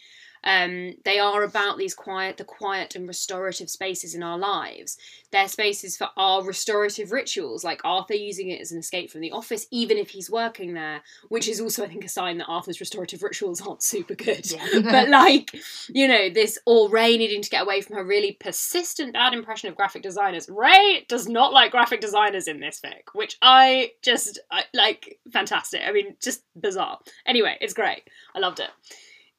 Um, 0.46 0.94
they 1.04 1.18
are 1.18 1.42
about 1.42 1.76
these 1.76 1.92
quiet, 1.92 2.36
the 2.36 2.44
quiet 2.44 2.94
and 2.94 3.08
restorative 3.08 3.68
spaces 3.68 4.14
in 4.14 4.22
our 4.22 4.38
lives. 4.38 4.96
They're 5.32 5.48
spaces 5.48 5.96
for 5.96 6.08
our 6.16 6.44
restorative 6.44 7.10
rituals, 7.10 7.64
like 7.64 7.80
Arthur 7.84 8.14
using 8.14 8.50
it 8.50 8.60
as 8.60 8.70
an 8.70 8.78
escape 8.78 9.10
from 9.10 9.22
the 9.22 9.32
office, 9.32 9.66
even 9.72 9.98
if 9.98 10.10
he's 10.10 10.30
working 10.30 10.74
there, 10.74 11.02
which 11.30 11.48
is 11.48 11.60
also, 11.60 11.82
I 11.82 11.88
think, 11.88 12.04
a 12.04 12.08
sign 12.08 12.38
that 12.38 12.46
Arthur's 12.46 12.78
restorative 12.78 13.24
rituals 13.24 13.60
aren't 13.60 13.82
super 13.82 14.14
good. 14.14 14.48
Yeah. 14.48 14.80
but 14.84 15.08
like, 15.08 15.50
you 15.88 16.06
know, 16.06 16.30
this 16.30 16.60
or 16.64 16.88
Rey 16.88 17.16
needing 17.16 17.42
to 17.42 17.50
get 17.50 17.62
away 17.62 17.80
from 17.80 17.96
her 17.96 18.04
really 18.04 18.36
persistent 18.38 19.14
bad 19.14 19.34
impression 19.34 19.68
of 19.68 19.74
graphic 19.74 20.02
designers. 20.02 20.48
Rey 20.48 21.04
does 21.08 21.28
not 21.28 21.52
like 21.52 21.72
graphic 21.72 22.00
designers 22.00 22.46
in 22.46 22.60
this 22.60 22.80
fic, 22.80 23.14
which 23.14 23.36
I 23.42 23.90
just 24.00 24.38
I, 24.52 24.62
like 24.72 25.18
fantastic. 25.32 25.80
I 25.84 25.90
mean, 25.90 26.14
just 26.22 26.44
bizarre. 26.54 27.00
Anyway, 27.26 27.56
it's 27.60 27.74
great. 27.74 28.04
I 28.32 28.38
loved 28.38 28.60
it 28.60 28.70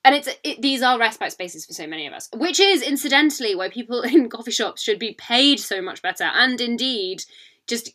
and 0.07 0.15
it's 0.15 0.29
it, 0.43 0.61
these 0.61 0.81
are 0.81 0.97
respite 0.97 1.33
spaces 1.33 1.65
for 1.65 1.73
so 1.73 1.85
many 1.85 2.07
of 2.07 2.13
us 2.13 2.29
which 2.35 2.59
is 2.59 2.81
incidentally 2.81 3.53
why 3.55 3.69
people 3.69 4.01
in 4.13 4.29
coffee 4.29 4.51
shops 4.51 4.81
should 4.81 4.99
be 4.99 5.13
paid 5.13 5.59
so 5.59 5.81
much 5.81 6.01
better 6.01 6.23
and 6.23 6.59
indeed 6.61 7.23
just 7.67 7.91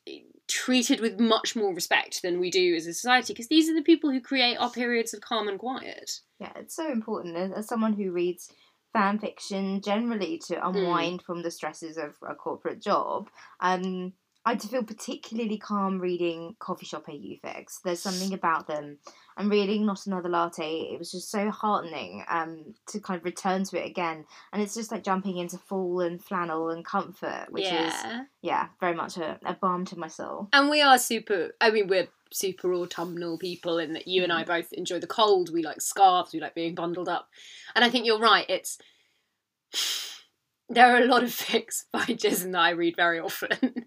treated 0.49 1.01
with 1.01 1.19
much 1.19 1.57
more 1.57 1.75
respect 1.75 2.21
than 2.23 2.39
we 2.39 2.51
do 2.51 2.75
as 2.75 2.87
a 2.87 2.93
society 2.93 3.33
because 3.33 3.49
these 3.49 3.71
are 3.71 3.75
the 3.75 3.83
people 3.83 4.11
who 4.11 4.21
create 4.21 4.57
our 4.57 4.71
periods 4.71 5.15
of 5.15 5.21
calm 5.21 5.49
and 5.49 5.59
quiet 5.59 6.21
yeah 6.39 6.53
it's 6.57 6.77
so 6.77 6.91
important 6.93 7.37
as, 7.37 7.67
someone 7.67 7.95
who 7.95 8.13
reads 8.13 8.51
fan 8.93 9.19
fiction 9.19 9.81
generally 9.81 10.39
to 10.47 10.57
hmm. 10.57 10.67
unwind 10.67 11.21
mm. 11.21 11.25
from 11.25 11.43
the 11.43 11.51
stresses 11.51 11.97
of 11.97 12.15
a 12.29 12.35
corporate 12.35 12.83
job 12.83 13.31
um 13.61 14.13
I 14.45 14.57
feel 14.57 14.83
particularly 14.83 15.57
calm 15.57 16.01
reading 16.01 16.57
coffee 16.59 16.87
shop 16.87 17.05
AU 17.09 17.39
fics. 17.45 17.81
There's 17.83 18.01
something 18.03 18.33
about 18.33 18.67
them. 18.67 18.99
And 19.37 19.51
reading 19.51 19.87
Not 19.87 20.07
Another 20.07 20.29
Latte, 20.29 20.91
it 20.93 20.99
was 20.99 21.13
just 21.13 21.31
so 21.31 21.49
heartening 21.51 22.25
um, 22.29 22.75
to 22.89 22.99
kind 22.99 23.19
of 23.19 23.25
return 23.25 23.65
to 23.65 23.81
it 23.81 23.89
again. 23.89 24.25
And 24.53 24.61
it's 24.61 24.75
just 24.75 24.91
like 24.91 25.05
jumping 25.05 25.39
into 25.39 25.59
fall 25.59 26.01
and 26.01 26.23
flannel 26.23 26.71
and 26.71 26.85
comfort, 26.85 27.47
which 27.51 27.65
yeah. 27.65 27.87
is, 27.87 28.27
yeah, 28.43 28.67
very 28.81 28.95
much 28.95 29.17
a, 29.17 29.39
a 29.45 29.55
balm 29.55 29.85
to 29.87 29.99
my 29.99 30.09
soul. 30.09 30.49
And 30.53 30.69
we 30.69 30.83
are 30.83 30.99
super, 30.99 31.53
I 31.61 31.71
mean, 31.71 31.87
we're 31.87 32.09
super 32.33 32.75
autumnal 32.75 33.39
people 33.39 33.79
in 33.79 33.93
that 33.93 34.09
you 34.09 34.25
and 34.25 34.33
I 34.33 34.43
mm-hmm. 34.43 34.51
both 34.51 34.73
enjoy 34.73 34.99
the 34.99 35.07
cold. 35.07 35.53
We 35.53 35.63
like 35.63 35.81
scarves, 35.81 36.33
we 36.33 36.41
like 36.41 36.55
being 36.55 36.75
bundled 36.75 37.09
up. 37.09 37.29
And 37.77 37.85
I 37.85 37.91
think 37.91 38.07
you're 38.07 38.19
right. 38.19 38.47
It's 38.49 38.77
there 40.69 40.95
are 40.95 41.01
a 41.01 41.07
lot 41.07 41.23
of 41.23 41.31
fics 41.31 41.85
by 41.93 42.01
gyzym 42.01 42.53
that 42.53 42.61
I 42.61 42.71
read 42.71 42.97
very 42.97 43.21
often 43.21 43.87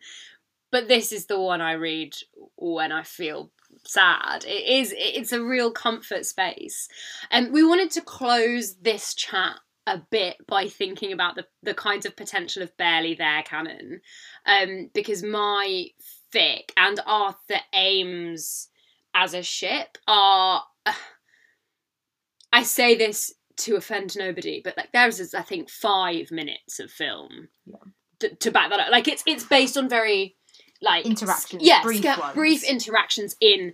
but 0.71 0.87
this 0.87 1.11
is 1.11 1.25
the 1.25 1.39
one 1.39 1.61
I 1.61 1.73
read 1.73 2.15
when 2.55 2.91
I 2.91 3.03
feel 3.03 3.51
sad. 3.83 4.45
It 4.45 4.67
is 4.67 4.93
it's 4.97 5.31
a 5.31 5.43
real 5.43 5.71
comfort 5.71 6.25
space. 6.25 6.87
And 7.31 7.53
we 7.53 7.63
wanted 7.63 7.91
to 7.91 8.01
close 8.01 8.75
this 8.75 9.13
chat 9.13 9.57
a 9.87 10.01
bit 10.09 10.37
by 10.47 10.67
thinking 10.67 11.11
about 11.11 11.35
the, 11.35 11.45
the 11.61 11.73
kinds 11.73 12.05
of 12.05 12.15
potential 12.15 12.63
of 12.63 12.75
barely 12.77 13.13
there 13.13 13.43
canon. 13.43 14.01
Um, 14.45 14.89
because 14.93 15.23
my 15.23 15.87
fic 16.33 16.71
and 16.75 16.99
Arthur 17.05 17.59
Ames 17.73 18.69
as 19.13 19.33
a 19.33 19.43
ship 19.43 19.97
are 20.07 20.63
uh, 20.85 20.93
I 22.53 22.63
say 22.63 22.95
this 22.95 23.33
to 23.57 23.75
offend 23.75 24.15
nobody, 24.17 24.61
but 24.63 24.77
like 24.77 24.91
there's 24.93 25.33
I 25.33 25.41
think 25.41 25.69
five 25.69 26.31
minutes 26.31 26.79
of 26.79 26.89
film 26.89 27.49
yeah. 27.65 27.75
to, 28.19 28.35
to 28.35 28.51
back 28.51 28.69
that 28.69 28.79
up. 28.79 28.91
Like 28.91 29.07
it's 29.07 29.23
it's 29.25 29.43
based 29.43 29.77
on 29.77 29.89
very 29.89 30.35
like 30.85 31.05
interactions. 31.05 31.63
yeah, 31.63 31.81
brief, 31.81 32.01
sca- 32.01 32.31
brief 32.33 32.63
interactions 32.63 33.35
in 33.41 33.73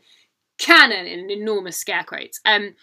canon 0.57 1.05
in 1.05 1.29
enormous 1.29 1.77
scare 1.77 2.03
quotes. 2.03 2.39
Um, 2.45 2.75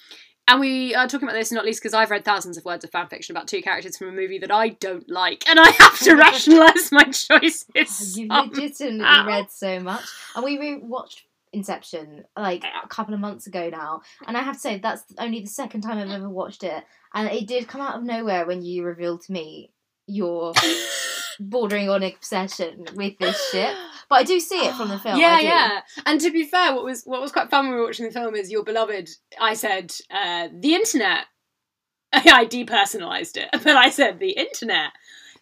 and 0.47 0.61
we 0.61 0.95
are 0.95 1.07
talking 1.07 1.29
about 1.29 1.37
this 1.39 1.53
not 1.53 1.65
least 1.67 1.81
because 1.83 1.93
I've 1.93 2.11
read 2.11 2.25
thousands 2.25 2.57
of 2.57 2.65
words 2.65 2.83
of 2.83 2.91
fan 2.91 3.07
fiction 3.09 3.37
about 3.37 3.49
two 3.49 3.61
characters 3.61 3.99
from 3.99 4.09
a 4.09 4.13
movie 4.13 4.39
that 4.39 4.51
I 4.51 4.71
don't 4.71 5.09
like, 5.11 5.47
and 5.49 5.61
I 5.61 5.71
have 5.71 5.99
to 6.01 6.15
rationalise 6.17 6.91
my 6.91 7.05
choices. 7.05 7.67
You've 8.19 8.31
legitimately 8.31 9.27
read 9.27 9.51
so 9.51 9.81
much, 9.81 10.05
and 10.35 10.45
we 10.45 10.59
re-watched 10.59 11.25
Inception 11.53 12.25
like 12.37 12.63
a 12.65 12.89
couple 12.89 13.15
of 13.15 13.21
months 13.21 13.47
ago 13.47 13.69
now, 13.71 14.03
and 14.27 14.37
I 14.37 14.43
have 14.43 14.55
to 14.57 14.61
say 14.61 14.79
that's 14.79 15.03
only 15.19 15.41
the 15.41 15.47
second 15.47 15.83
time 15.83 15.99
I've 15.99 16.11
ever 16.11 16.29
watched 16.29 16.63
it, 16.65 16.85
and 17.15 17.29
it 17.31 17.47
did 17.47 17.69
come 17.69 17.81
out 17.81 17.97
of 17.97 18.03
nowhere 18.05 18.47
when 18.47 18.63
you 18.63 18.85
revealed 18.85 19.23
to 19.23 19.33
me 19.33 19.71
your 20.07 20.53
bordering 21.41 21.89
on 21.89 22.03
obsession 22.03 22.87
with 22.95 23.19
this 23.19 23.51
ship. 23.51 23.75
But 24.09 24.17
I 24.17 24.23
do 24.25 24.41
see 24.41 24.67
it 24.67 24.75
from 24.75 24.89
the 24.89 24.99
film. 25.03 25.19
Yeah, 25.19 25.41
yeah. 25.41 25.81
And 26.07 26.21
to 26.21 26.31
be 26.31 26.45
fair, 26.45 26.75
what 26.75 26.85
was 26.85 27.05
what 27.05 27.21
was 27.21 27.33
quite 27.33 27.51
fun 27.51 27.67
when 27.67 27.75
we 27.75 27.81
were 27.81 27.87
watching 27.87 28.07
the 28.07 28.13
film 28.13 28.35
is 28.35 28.51
your 28.51 28.65
beloved. 28.65 29.09
I 29.41 29.55
said 29.55 29.93
uh, 30.11 30.49
the 30.53 30.75
internet. 30.75 31.27
I 32.13 32.47
depersonalized 32.47 33.37
it, 33.37 33.49
but 33.65 33.77
I 33.77 33.91
said 33.91 34.19
the 34.19 34.31
internet 34.31 34.93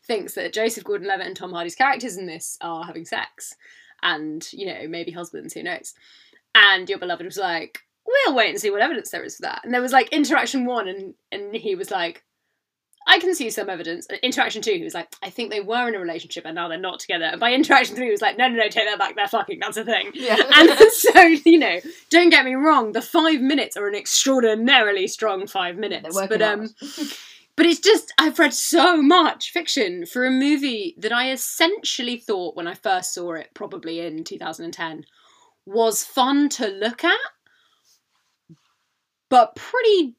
thinks 0.05 0.35
that 0.35 0.53
Joseph 0.53 0.85
Gordon-Levitt 0.85 1.27
and 1.27 1.37
Tom 1.37 1.53
Hardy's 1.53 1.77
characters 1.77 2.17
in 2.17 2.27
this 2.27 2.59
are 2.61 2.85
having 2.85 3.05
sex, 3.05 3.55
and 4.03 4.47
you 4.53 4.67
know 4.67 4.89
maybe 4.89 5.13
husbands, 5.13 5.55
who 5.55 5.63
knows? 5.63 5.95
And 6.55 6.89
your 6.89 6.99
beloved 6.99 7.25
was 7.25 7.37
like, 7.37 7.79
"We'll 8.05 8.35
wait 8.35 8.51
and 8.51 8.61
see 8.61 8.71
what 8.71 8.83
evidence 8.83 9.11
there 9.11 9.23
is 9.23 9.37
for 9.37 9.43
that." 9.43 9.61
And 9.65 9.73
there 9.73 9.83
was 9.83 9.93
like 9.93 10.09
interaction 10.09 10.65
one, 10.65 10.89
and 10.89 11.15
and 11.31 11.55
he 11.55 11.77
was 11.77 11.93
like, 11.93 12.25
I 13.09 13.21
can 13.21 13.35
see 13.35 13.51
some 13.51 13.71
evidence. 13.71 14.09
Interaction 14.23 14.63
two, 14.63 14.73
he 14.73 14.83
was 14.83 14.95
like, 14.95 15.15
I 15.23 15.31
think 15.31 15.51
they 15.51 15.61
were 15.61 15.89
in 15.89 15.95
a 15.95 16.01
relationship 16.01 16.45
and 16.45 16.57
now 16.57 16.69
they're 16.69 16.79
not 16.79 16.99
together. 16.99 17.27
And 17.27 17.39
by 17.39 17.53
interaction 17.53 17.95
three, 17.95 18.07
he 18.07 18.11
was 18.11 18.21
like, 18.21 18.37
no, 18.37 18.49
no, 18.49 18.57
no, 18.57 18.69
take 18.69 18.87
that 18.87 18.99
back. 18.99 19.15
They're 19.15 19.29
fucking. 19.29 19.61
That's 19.61 19.77
a 19.77 19.85
thing. 19.85 20.11
Yeah. 20.15 20.37
and 20.55 20.71
so, 20.91 21.21
you 21.21 21.59
know, 21.59 21.81
don't 22.11 22.31
get 22.31 22.45
me 22.45 22.55
wrong. 22.55 22.93
The 22.93 23.03
five 23.03 23.41
minutes 23.41 23.77
are 23.77 23.87
an 23.87 23.95
extraordinarily 23.95 25.07
strong 25.07 25.47
five 25.47 25.77
minutes. 25.77 26.19
But 26.29 26.43
um, 26.43 26.69
but 27.57 27.67
it's 27.67 27.81
just 27.81 28.13
I've 28.19 28.39
read 28.41 28.53
so 28.53 29.01
much 29.01 29.53
fiction 29.53 30.05
for 30.05 30.27
a 30.27 30.31
movie 30.31 30.97
that 30.99 31.13
I 31.13 31.31
essentially 31.31 32.17
thought 32.17 32.57
when 32.57 32.67
I 32.67 32.75
first 32.75 33.15
saw 33.15 33.35
it, 33.35 33.51
probably 33.55 34.01
in 34.01 34.25
2010, 34.25 35.05
was 35.65 36.05
fun 36.05 36.49
to 36.49 36.67
look 36.67 37.05
at, 37.05 37.19
but 39.31 39.55
pretty 39.55 40.17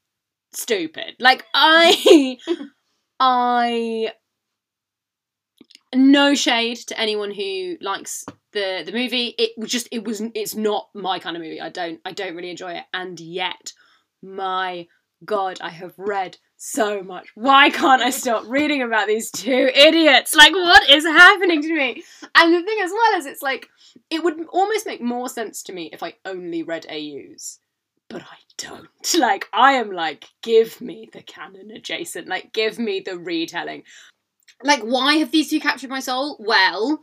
stupid. 0.54 1.16
Like 1.20 1.46
I 1.54 2.38
I 3.20 4.12
no 5.96 6.36
shade 6.36 6.78
to 6.78 7.00
anyone 7.00 7.32
who 7.32 7.78
likes 7.82 8.26
the 8.54 8.84
the 8.86 8.92
movie. 8.92 9.34
It 9.38 9.52
was 9.58 9.72
just 9.72 9.88
it 9.92 10.04
was 10.04 10.22
it's 10.36 10.56
not 10.56 10.90
my 10.94 11.20
kind 11.20 11.36
of 11.36 11.44
movie. 11.44 11.62
I 11.62 11.70
don't 11.70 12.00
I 12.06 12.12
don't 12.12 12.36
really 12.36 12.52
enjoy 12.52 12.74
it, 12.74 12.84
and 12.94 13.20
yet 13.20 13.74
my 14.22 14.88
God, 15.26 15.60
I 15.62 15.70
have 15.70 15.94
read 15.98 16.38
so 16.58 17.02
much. 17.02 17.30
Why 17.36 17.70
can't 17.70 18.02
I 18.02 18.12
stop 18.12 18.44
reading 18.48 18.82
about 18.84 19.08
these 19.08 19.32
two 19.32 19.70
idiots? 19.74 20.36
Like, 20.36 20.54
what 20.54 20.90
is 20.90 21.06
happening 21.06 21.62
to 21.62 21.76
me? 21.76 22.04
And 22.36 22.54
the 22.54 22.64
thing 22.64 22.78
as 22.84 22.92
well 22.92 23.20
is, 23.20 23.26
it's 23.26 23.42
like, 23.42 23.68
it 24.10 24.24
would 24.24 24.46
almost 24.52 24.86
make 24.86 25.02
more 25.02 25.30
sense 25.30 25.64
to 25.64 25.74
me 25.74 25.90
if 25.92 26.04
I 26.04 26.16
only 26.26 26.64
read 26.64 26.86
AUs. 26.90 27.60
But 28.10 28.24
I 28.24 28.38
don't. 28.58 28.88
Like, 29.18 29.48
I 29.54 29.74
am 29.74 29.92
like, 29.92 30.26
give 30.42 30.82
me 30.82 31.10
the 31.12 31.22
canon 31.22 31.72
adjacent. 31.72 32.28
Like, 32.28 32.52
give 32.54 32.78
me 32.78 33.00
the 33.00 33.18
retelling. 33.18 33.84
Like, 34.64 34.82
why 34.82 35.16
have 35.16 35.32
these 35.32 35.50
two 35.50 35.60
captured 35.60 35.90
my 35.90 36.02
soul? 36.02 36.36
Well, 36.40 37.00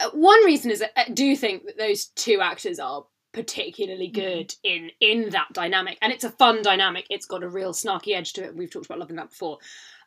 uh, 0.00 0.10
one 0.12 0.44
reason 0.44 0.70
is 0.70 0.82
I 0.96 1.08
do 1.10 1.36
think 1.36 1.64
that 1.66 1.78
those 1.78 2.06
two 2.06 2.40
actors 2.40 2.78
are 2.78 3.04
particularly 3.32 4.08
good 4.08 4.54
in 4.62 4.90
in 5.00 5.28
that 5.30 5.48
dynamic 5.52 5.98
and 6.00 6.12
it's 6.12 6.22
a 6.22 6.30
fun 6.30 6.62
dynamic 6.62 7.04
it's 7.10 7.26
got 7.26 7.42
a 7.42 7.48
real 7.48 7.72
snarky 7.72 8.14
edge 8.14 8.32
to 8.32 8.44
it 8.44 8.54
we've 8.54 8.70
talked 8.70 8.86
about 8.86 9.00
loving 9.00 9.16
that 9.16 9.30
before 9.30 9.58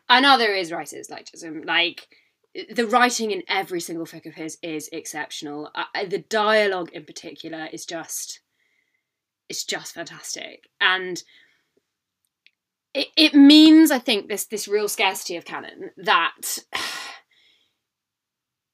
another 0.07 0.53
is 0.53 0.71
writers 0.71 1.10
like 1.10 1.29
gyzym 1.29 1.65
like 1.65 2.07
the 2.73 2.88
writing 2.88 3.31
in 3.31 3.43
every 3.49 3.81
single 3.81 4.05
fic 4.05 4.25
of 4.25 4.33
his 4.33 4.57
is 4.63 4.89
exceptional 4.93 5.69
uh, 5.75 5.83
the 6.10 6.19
dialogue 6.29 6.89
in 6.93 7.03
particular 7.03 7.67
is 7.73 7.86
just 7.86 8.39
it's 9.49 9.63
just 9.63 9.93
fantastic. 9.93 10.67
And 10.81 11.21
it, 12.93 13.07
it 13.15 13.36
means 13.36 13.91
i 13.91 13.99
think 13.99 14.27
this 14.27 14.45
this 14.45 14.67
real 14.67 14.88
scarcity 14.88 15.36
of 15.36 15.45
canon 15.45 15.91
that 15.97 16.57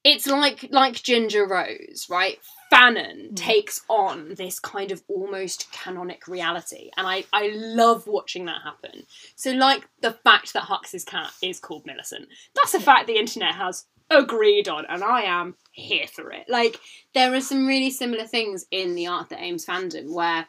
it's 0.04 0.26
like 0.26 0.66
like 0.70 1.02
ginger 1.02 1.46
rose 1.46 2.06
right? 2.10 2.38
Fanon 2.72 3.30
Mm. 3.30 3.36
takes 3.36 3.82
on 3.88 4.34
this 4.34 4.58
kind 4.58 4.90
of 4.90 5.02
almost 5.08 5.70
canonic 5.70 6.26
reality. 6.26 6.90
And 6.96 7.06
i 7.06 7.24
i 7.32 7.50
love 7.54 8.06
watching 8.06 8.46
that 8.46 8.62
happen. 8.64 9.04
So 9.36 9.52
like 9.52 9.88
the 10.00 10.12
fact 10.12 10.52
that 10.54 10.64
hux's 10.64 11.04
cat 11.04 11.30
is 11.42 11.60
called 11.60 11.86
millicent 11.86 12.28
that's 12.54 12.74
a 12.74 12.80
fact 12.80 13.06
the 13.06 13.18
internet 13.18 13.54
has 13.54 13.84
agreed 14.10 14.68
on 14.68 14.84
and 14.88 15.02
i 15.02 15.22
am 15.22 15.54
here 15.72 16.06
for 16.06 16.30
it. 16.30 16.46
Like 16.48 16.78
there 17.14 17.32
are 17.34 17.40
some 17.40 17.66
really 17.66 17.90
similar 17.90 18.26
things 18.26 18.66
in 18.70 18.94
the 18.94 19.06
Arthur 19.06 19.36
Ames 19.38 19.66
fandom 19.66 20.12
where 20.12 20.46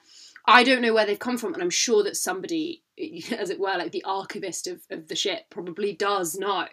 i 0.47 0.63
don't 0.63 0.81
know 0.81 0.93
where 0.93 1.05
they've 1.05 1.19
come 1.19 1.37
from 1.37 1.53
and 1.53 1.61
i'm 1.61 1.69
sure 1.69 2.03
that 2.03 2.17
somebody 2.17 2.83
as 3.37 3.49
it 3.49 3.59
were 3.59 3.77
like 3.77 3.91
the 3.91 4.03
archivist 4.03 4.67
of, 4.67 4.81
of 4.89 5.07
the 5.07 5.15
ship 5.15 5.45
probably 5.49 5.93
does 5.93 6.35
know 6.35 6.67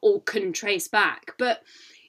or 0.00 0.22
can 0.22 0.52
trace 0.52 0.88
back. 0.88 1.32
But 1.38 1.62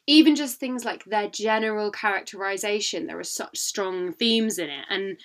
even 0.06 0.36
just 0.36 0.60
things 0.60 0.84
like 0.84 1.06
their 1.06 1.30
general 1.30 1.90
characterization 1.90 3.08
there 3.08 3.20
are 3.20 3.24
such 3.24 3.58
strong 3.58 4.12
themes 4.12 4.60
in 4.60 4.70
it 4.70 4.86
and 4.90 5.18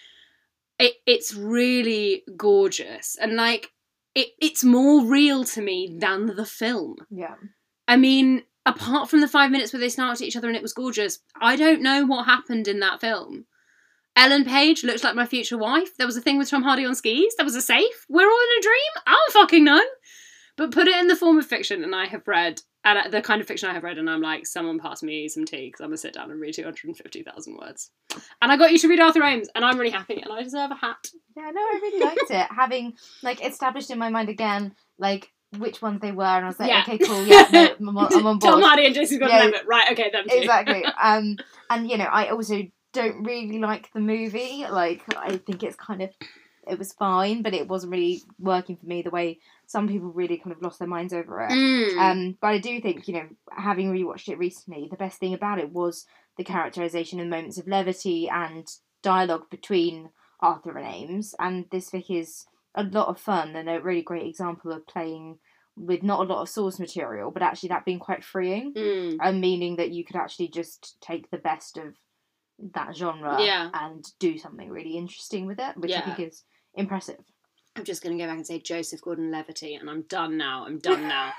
it, 0.79 0.94
it's 1.07 1.35
really 1.35 2.22
gorgeous. 2.37 3.16
And 3.20 3.35
like 3.35 3.70
it, 4.14 4.29
it's 4.40 4.62
more 4.62 5.05
real 5.05 5.44
to 5.44 5.62
me 5.62 5.96
than 5.98 6.27
the 6.27 6.46
film. 6.46 6.96
Yeah. 7.11 7.35
i 7.88 7.96
mean 7.96 8.44
apart 8.64 9.09
from 9.09 9.20
the 9.20 9.29
five 9.29 9.51
minutes 9.51 9.72
where 9.72 9.81
they 9.81 9.87
snarked 9.87 10.16
at 10.16 10.22
each 10.22 10.37
other 10.37 10.46
and 10.48 10.57
it 10.57 10.62
was 10.62 10.74
gorgeous 10.74 11.20
i 11.40 11.57
don't 11.57 11.81
know 11.81 12.05
what 12.05 12.27
happened 12.27 12.68
in 12.68 12.81
that 12.81 13.01
film 13.01 13.46
ellen 14.18 14.44
page 14.44 14.85
looks 14.85 15.02
like 15.04 15.14
my 15.14 15.24
future 15.26 15.57
wife 15.57 15.96
there 15.96 16.07
was 16.07 16.16
a 16.16 16.20
thing 16.20 16.37
with 16.38 16.50
tom 16.50 16.62
hardy 16.62 16.85
on 16.85 16.94
skis 16.94 17.35
there 17.37 17.44
was 17.46 17.54
a 17.54 17.62
safe 17.62 18.04
we're 18.09 18.28
all 18.28 18.40
in 18.52 18.59
a 18.59 18.62
dream 18.62 19.02
i 19.07 19.12
don't 19.12 19.33
fucking 19.42 19.64
know 19.64 19.81
but 20.57 20.72
put 20.72 20.88
it 20.88 20.96
in 20.96 21.07
the 21.07 21.16
form 21.16 21.38
of 21.38 21.46
fiction 21.46 21.83
and 21.85 21.94
i 21.94 22.07
have 22.07 22.26
read 22.26 22.61
and 22.85 23.12
the 23.12 23.20
kind 23.20 23.40
of 23.40 23.46
fiction 23.48 23.68
I 23.68 23.74
have 23.74 23.83
read, 23.83 23.98
and 23.98 24.09
I'm 24.09 24.22
like, 24.22 24.46
someone 24.46 24.78
pass 24.78 25.02
me 25.02 25.28
some 25.28 25.44
tea 25.44 25.66
because 25.66 25.81
I'm 25.81 25.88
gonna 25.88 25.96
sit 25.98 26.14
down 26.14 26.31
and 26.31 26.40
read 26.40 26.54
250,000 26.54 27.57
words. 27.59 27.90
And 28.40 28.52
I 28.52 28.57
got 28.57 28.70
you 28.70 28.78
to 28.78 28.88
read 28.88 29.00
Arthur 29.00 29.22
Ames, 29.24 29.48
and 29.54 29.64
I'm 29.64 29.76
really 29.78 29.90
happy, 29.90 30.22
and 30.22 30.33
I 30.33 30.42
deserve 30.44 30.70
a 30.70 30.76
hat. 30.76 31.09
Yeah, 31.37 31.50
no, 31.50 31.61
I 31.61 31.78
really 31.83 32.04
liked 32.04 32.31
it. 32.31 32.46
Having 32.57 32.94
like 33.24 33.44
established 33.44 33.90
in 33.90 33.98
my 33.98 34.11
mind 34.11 34.28
again, 34.28 34.74
like 34.96 35.28
which 35.59 35.83
ones 35.83 36.00
they 36.00 36.12
were, 36.12 36.22
and 36.24 36.44
I 36.44 36.48
was 36.48 36.61
like, 36.61 36.70
Yeah. 36.70 36.83
okay, 36.83 36.98
cool, 36.98 37.26
yeah, 37.26 37.48
no, 37.52 37.74
I'm, 37.90 37.98
on- 37.98 38.14
I'm 38.14 38.26
on 38.26 38.38
Tom. 38.40 38.62
Hardy 38.62 38.87
and 38.87 38.94
Jason 38.94 39.20
Yeah. 39.20 39.26
Gordon-Levitt, 39.28 39.66
right? 39.66 39.92
Okay, 39.92 40.11
them 40.11 40.24
two. 40.31 40.37
exactly. 40.37 40.85
Um, 40.85 41.37
and 41.68 41.90
you 41.90 41.98
know, 41.98 42.04
I 42.07 42.28
also 42.28 42.62
don't 42.92 43.24
really 43.24 43.59
like 43.59 43.92
the 43.92 44.01
movie. 44.01 44.64
Like, 44.68 45.03
I 45.16 45.37
think 45.37 45.62
it's 45.62 45.77
kind 45.77 46.03
of 46.03 46.11
it 46.68 46.79
was 46.79 46.92
fine, 46.92 47.42
but 47.42 47.55
it 47.55 47.66
wasn't 47.66 47.92
really 47.92 48.22
working 48.38 48.77
for 48.77 48.87
me 48.87 49.03
the 49.03 49.11
way 49.11 49.38
some 49.66 49.88
people 49.88 50.09
really 50.09 50.37
kind 50.37 50.55
of 50.55 50.62
lost 50.62 50.79
their 50.79 50.88
minds 50.88 51.12
over 51.12 51.40
it. 51.42 51.51
Mm. 51.51 51.98
Um, 51.98 52.38
but 52.40 52.48
I 52.48 52.59
do 52.59 52.81
think, 52.81 53.09
you 53.09 53.14
know, 53.14 53.29
having 53.51 53.92
rewatched 53.92 54.29
it 54.29 54.38
recently, 54.38 54.87
the 54.90 54.96
best 54.96 55.18
thing 55.18 55.35
about 55.35 55.59
it 55.59 55.72
was 55.72 56.07
the 56.37 56.44
characterization 56.44 57.20
and 57.20 57.31
moments 57.31 57.59
of 57.59 57.66
levity 57.66 58.29
and 58.29 58.66
dialogue 59.03 59.51
between 59.51 60.11
Arthur 60.40 60.77
and 60.77 60.87
Ames. 60.87 61.35
And 61.38 61.64
this 61.70 61.90
fic 61.90 62.11
is 62.11 62.46
a 62.74 62.85
lot 62.85 63.09
of 63.09 63.18
fun 63.18 63.57
and 63.57 63.68
a 63.68 63.81
really 63.81 64.03
great 64.03 64.27
example 64.27 64.72
of 64.72 64.87
playing 64.87 65.38
with 65.77 66.03
not 66.03 66.20
a 66.20 66.33
lot 66.33 66.42
of 66.42 66.48
source 66.48 66.79
material, 66.79 67.31
but 67.31 67.42
actually 67.42 67.70
that 67.70 67.85
being 67.85 67.98
quite 67.98 68.24
freeing. 68.24 68.74
Mm. 68.74 69.16
And 69.20 69.40
meaning 69.40 69.77
that 69.77 69.90
you 69.90 70.05
could 70.05 70.16
actually 70.16 70.48
just 70.48 71.01
take 71.01 71.31
the 71.31 71.38
best 71.38 71.79
of 71.79 71.94
that 72.75 72.97
genre 72.97 73.40
Yeah. 73.42 73.71
and 73.73 74.05
do 74.18 74.38
something 74.38 74.68
really 74.68 74.97
interesting 74.97 75.47
with 75.47 75.59
it, 75.61 75.77
which 75.77 75.92
I 75.92 76.01
think 76.01 76.21
is 76.21 76.44
impressive. 76.75 77.18
I'm 77.77 77.85
just 77.85 78.03
going 78.03 78.16
to 78.18 78.23
go 78.23 78.29
back 78.29 78.38
and 78.38 78.47
say 78.47 78.59
Joseph 78.59 79.01
Gordon-Levitt, 79.03 79.62
and 79.62 79.88
I'm 79.88 80.03
done 80.03 80.37
now. 80.37 80.64
I'm 80.66 80.79
done 80.81 81.03
now. 81.09 81.33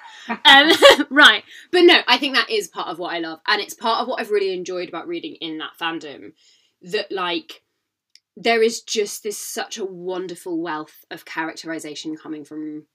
um, 0.46 0.72
right, 1.10 1.44
but 1.72 1.82
no, 1.82 2.00
I 2.08 2.18
think 2.18 2.36
that 2.36 2.50
is 2.50 2.70
part 2.70 2.88
of 2.88 2.98
what 3.00 3.14
I 3.14 3.20
love, 3.20 3.40
and 3.48 3.62
it's 3.62 3.74
part 3.74 4.02
of 4.02 4.08
what 4.08 4.22
I've 4.22 4.32
really 4.32 4.54
enjoyed 4.54 4.88
about 4.88 5.08
reading 5.08 5.36
in 5.42 5.58
that 5.58 5.72
fandom. 5.80 6.32
That 6.82 7.12
like 7.12 7.64
there 8.38 8.64
is 8.64 8.82
just 8.82 9.22
this 9.24 9.38
such 9.38 9.78
a 9.78 9.84
wonderful 9.84 10.62
wealth 10.62 11.04
of 11.12 11.26
characterization 11.26 12.16
coming 12.16 12.46
from 12.46 12.86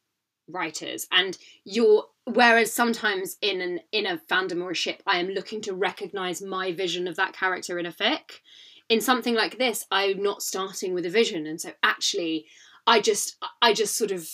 writers, 0.48 1.06
and 1.12 1.36
you're 1.64 2.04
whereas 2.26 2.72
sometimes 2.72 3.36
in 3.40 3.60
an 3.60 3.80
in 3.92 4.06
a 4.06 4.20
fandom 4.30 4.62
or 4.62 4.70
a 4.70 4.74
ship, 4.74 5.02
I 5.06 5.18
am 5.18 5.28
looking 5.28 5.60
to 5.62 5.74
recognize 5.74 6.42
my 6.42 6.72
vision 6.72 7.06
of 7.06 7.16
that 7.16 7.34
character 7.34 7.78
in 7.78 7.86
a 7.86 7.92
fic. 7.92 8.40
In 8.88 9.00
something 9.00 9.34
like 9.34 9.56
this, 9.58 9.86
I'm 9.90 10.22
not 10.22 10.42
starting 10.42 10.92
with 10.92 11.06
a 11.06 11.10
vision, 11.10 11.46
and 11.46 11.60
so 11.60 11.70
actually, 11.82 12.46
I 12.86 13.00
just 13.00 13.36
I 13.62 13.72
just 13.72 13.96
sort 13.96 14.10
of 14.10 14.28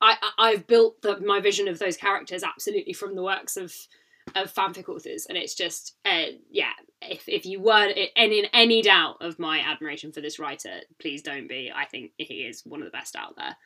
I, 0.00 0.16
I've 0.38 0.66
built 0.66 1.02
the, 1.02 1.18
my 1.20 1.40
vision 1.40 1.68
of 1.68 1.78
those 1.78 1.96
characters 1.96 2.42
absolutely 2.42 2.92
from 2.92 3.14
the 3.14 3.22
works 3.22 3.56
of 3.56 3.74
of 4.34 4.52
fanfic 4.52 4.88
authors, 4.88 5.26
and 5.26 5.38
it's 5.38 5.54
just 5.54 5.96
uh, 6.04 6.26
yeah. 6.50 6.72
If 7.00 7.28
if 7.28 7.46
you 7.46 7.60
were 7.60 7.86
in 7.86 8.32
in 8.32 8.46
any 8.52 8.82
doubt 8.82 9.18
of 9.20 9.38
my 9.38 9.60
admiration 9.60 10.12
for 10.12 10.20
this 10.20 10.38
writer, 10.38 10.80
please 11.00 11.22
don't 11.22 11.48
be. 11.48 11.72
I 11.74 11.84
think 11.84 12.12
he 12.18 12.40
is 12.40 12.62
one 12.64 12.80
of 12.80 12.86
the 12.86 12.96
best 12.96 13.16
out 13.16 13.36
there. 13.36 13.56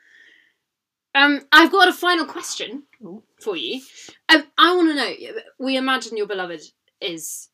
Um, 1.15 1.41
I've 1.53 1.71
got 1.73 1.89
a 1.89 1.93
final 1.93 2.25
question 2.25 2.85
Ooh. 3.03 3.23
for 3.41 3.57
you. 3.57 3.83
Um, 4.29 4.45
I 4.57 4.75
want 4.75 4.89
to 4.91 4.95
know. 4.95 5.41
We 5.59 5.77
imagine 5.77 6.17
your 6.17 6.27
beloved 6.27 6.63
is 7.01 7.49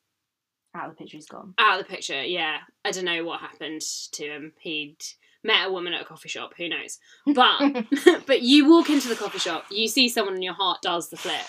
Out 0.74 0.90
of 0.90 0.90
the 0.92 0.96
picture, 0.96 1.16
he's 1.16 1.26
gone. 1.26 1.54
out 1.58 1.80
of 1.80 1.86
the 1.86 1.92
picture. 1.92 2.22
Yeah, 2.22 2.58
I 2.84 2.90
don't 2.92 3.04
know 3.04 3.24
what 3.24 3.40
happened 3.40 3.82
to 4.12 4.24
him. 4.24 4.52
He'd 4.60 4.98
met 5.42 5.66
a 5.66 5.72
woman 5.72 5.92
at 5.92 6.02
a 6.02 6.04
coffee 6.04 6.28
shop. 6.28 6.52
Who 6.56 6.68
knows? 6.68 6.98
But 7.34 7.84
but 8.26 8.42
you 8.42 8.68
walk 8.70 8.90
into 8.90 9.08
the 9.08 9.16
coffee 9.16 9.38
shop, 9.38 9.64
you 9.70 9.88
see 9.88 10.08
someone, 10.08 10.34
and 10.34 10.44
your 10.44 10.54
heart 10.54 10.82
does 10.82 11.08
the 11.10 11.16
flip. 11.16 11.46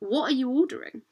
What 0.00 0.30
are 0.32 0.34
you 0.34 0.50
ordering? 0.50 1.02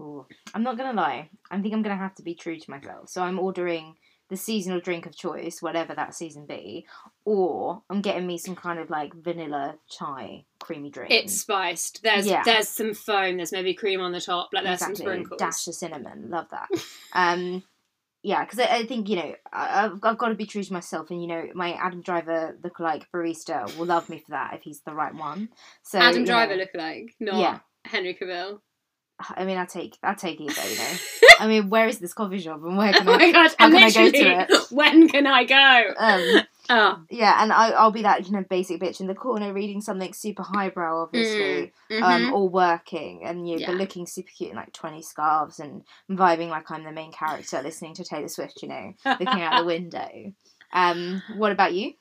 Ooh. 0.00 0.26
I'm 0.52 0.62
not 0.64 0.76
gonna 0.76 0.92
lie. 1.00 1.30
I 1.50 1.60
think 1.60 1.72
I'm 1.72 1.82
gonna 1.82 1.96
have 1.96 2.16
to 2.16 2.22
be 2.24 2.34
true 2.34 2.58
to 2.58 2.70
myself. 2.70 3.08
So 3.10 3.22
I'm 3.22 3.38
ordering 3.38 3.94
the 4.34 4.38
seasonal 4.42 4.80
drink 4.80 5.06
of 5.06 5.16
choice, 5.16 5.62
whatever 5.62 5.94
that 5.94 6.14
season 6.14 6.46
be, 6.46 6.86
or 7.24 7.82
I'm 7.88 8.00
getting 8.02 8.26
me 8.26 8.38
some 8.38 8.56
kind 8.56 8.78
of 8.78 8.90
like 8.90 9.14
vanilla 9.14 9.76
chai 9.88 10.44
creamy 10.60 10.90
drink. 10.90 11.10
It's 11.12 11.40
spiced. 11.40 12.02
There's 12.02 12.26
Yeah. 12.26 12.42
there's 12.44 12.68
some 12.68 12.94
foam. 12.94 13.36
There's 13.36 13.52
maybe 13.52 13.74
cream 13.74 14.00
on 14.00 14.12
the 14.12 14.20
top. 14.20 14.50
Like 14.52 14.64
there's 14.64 14.80
some 14.80 14.90
exactly 14.90 15.12
sprinkles. 15.14 15.38
dash 15.38 15.66
of 15.68 15.74
cinnamon. 15.74 16.30
Love 16.30 16.46
that. 16.50 16.68
um, 17.12 17.62
yeah, 18.22 18.42
because 18.44 18.58
I, 18.58 18.64
I 18.78 18.86
think 18.86 19.08
you 19.08 19.16
know 19.16 19.34
I, 19.52 19.84
I've, 19.84 19.98
I've 20.02 20.18
got 20.18 20.28
to 20.28 20.34
be 20.34 20.46
true 20.46 20.62
to 20.62 20.72
myself, 20.72 21.10
and 21.10 21.20
you 21.22 21.28
know 21.28 21.44
my 21.54 21.74
Adam 21.74 22.00
Driver 22.00 22.56
lookalike 22.62 23.04
barista 23.14 23.74
will 23.76 23.86
love 23.86 24.08
me 24.08 24.18
for 24.18 24.30
that 24.32 24.54
if 24.54 24.62
he's 24.62 24.80
the 24.80 24.94
right 24.94 25.14
one. 25.14 25.50
So 25.82 25.98
Adam 25.98 26.24
Driver 26.24 26.54
know, 26.56 26.60
look 26.62 26.70
like 26.74 27.14
not 27.20 27.36
Yeah. 27.40 27.58
Henry 27.84 28.14
Cavill. 28.14 28.60
I 29.20 29.44
mean, 29.44 29.58
I 29.58 29.64
take 29.64 29.96
I 30.02 30.14
take 30.14 30.40
either. 30.40 30.68
You 30.68 30.76
know, 30.76 30.98
I 31.40 31.46
mean, 31.46 31.68
where 31.70 31.86
is 31.86 31.98
this 31.98 32.14
coffee 32.14 32.40
shop 32.40 32.62
and 32.64 32.76
where 32.76 32.92
oh 32.94 32.98
can 32.98 33.08
I? 33.08 33.32
god! 33.32 33.54
how 33.58 33.70
can 33.70 33.82
I 33.82 33.90
go 33.90 34.10
to 34.10 34.40
it? 34.40 34.50
When 34.70 35.08
can 35.08 35.26
I 35.26 35.44
go? 35.44 35.94
Um, 35.98 36.42
Oh, 36.70 37.02
yeah, 37.10 37.42
and 37.42 37.52
I, 37.52 37.70
I'll 37.72 37.90
be 37.90 38.02
that 38.02 38.26
you 38.26 38.32
know 38.32 38.42
basic 38.48 38.80
bitch 38.80 38.98
in 39.00 39.06
the 39.06 39.14
corner 39.14 39.52
reading 39.52 39.82
something 39.82 40.14
super 40.14 40.42
highbrow, 40.42 41.02
obviously, 41.02 41.72
mhm. 41.90 42.02
um, 42.02 42.32
or 42.32 42.48
working, 42.48 43.22
and 43.24 43.46
you 43.46 43.56
know, 43.56 43.60
Yeah. 43.60 43.66
but 43.66 43.76
looking 43.76 44.06
super 44.06 44.30
cute 44.34 44.50
in 44.50 44.56
like 44.56 44.72
twenty 44.72 45.02
scarves 45.02 45.60
and 45.60 45.82
vibing 46.10 46.48
like 46.48 46.70
I'm 46.70 46.84
the 46.84 46.90
main 46.92 47.12
character, 47.12 47.60
listening 47.62 47.94
to 47.96 48.04
Taylor 48.04 48.28
Swift, 48.28 48.62
you 48.62 48.68
know, 48.68 48.94
looking 49.04 49.42
out 49.42 49.58
the 49.58 49.64
window. 49.66 50.32
Um, 50.72 51.22
what 51.36 51.52
about 51.52 51.74
you? 51.74 51.92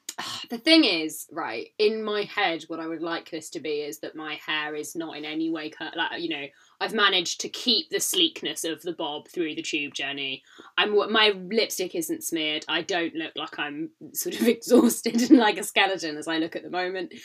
The 0.54 0.60
thing 0.60 0.84
is, 0.84 1.26
right, 1.32 1.70
in 1.80 2.04
my 2.04 2.22
head, 2.26 2.64
what 2.68 2.80
I 2.80 2.86
would 2.86 3.02
like 3.02 3.32
this 3.32 3.50
to 3.50 3.60
be 3.60 3.82
is 3.82 3.98
that 4.02 4.16
my 4.16 4.36
hair 4.36 4.76
is 4.76 4.96
not 4.96 5.18
in 5.18 5.26
any 5.26 5.50
way 5.50 5.72
cut. 5.72 5.98
Like, 5.98 6.22
you 6.22 6.30
know, 6.30 6.46
I've 6.80 6.94
managed 6.94 7.42
to 7.42 7.50
keep 7.50 7.90
the 7.90 8.00
sleekness 8.00 8.64
of 8.64 8.84
the 8.84 8.94
bob 8.94 9.28
through 9.28 9.56
the 9.56 9.64
tube 9.64 9.96
journey. 9.96 10.44
I'm 10.78 10.96
my 11.12 11.34
lipstick 11.50 11.96
isn't 11.96 12.24
smeared. 12.24 12.66
I 12.68 12.84
don't 12.84 13.16
look 13.16 13.32
like 13.36 13.58
I'm 13.58 13.90
sort 14.14 14.40
of 14.40 14.48
exhausted 14.48 15.28
and 15.28 15.40
like 15.40 15.58
a 15.58 15.64
skeleton 15.64 16.18
as 16.18 16.28
I 16.28 16.38
look 16.38 16.56
at 16.56 16.62
the 16.62 16.70
moment. 16.70 17.16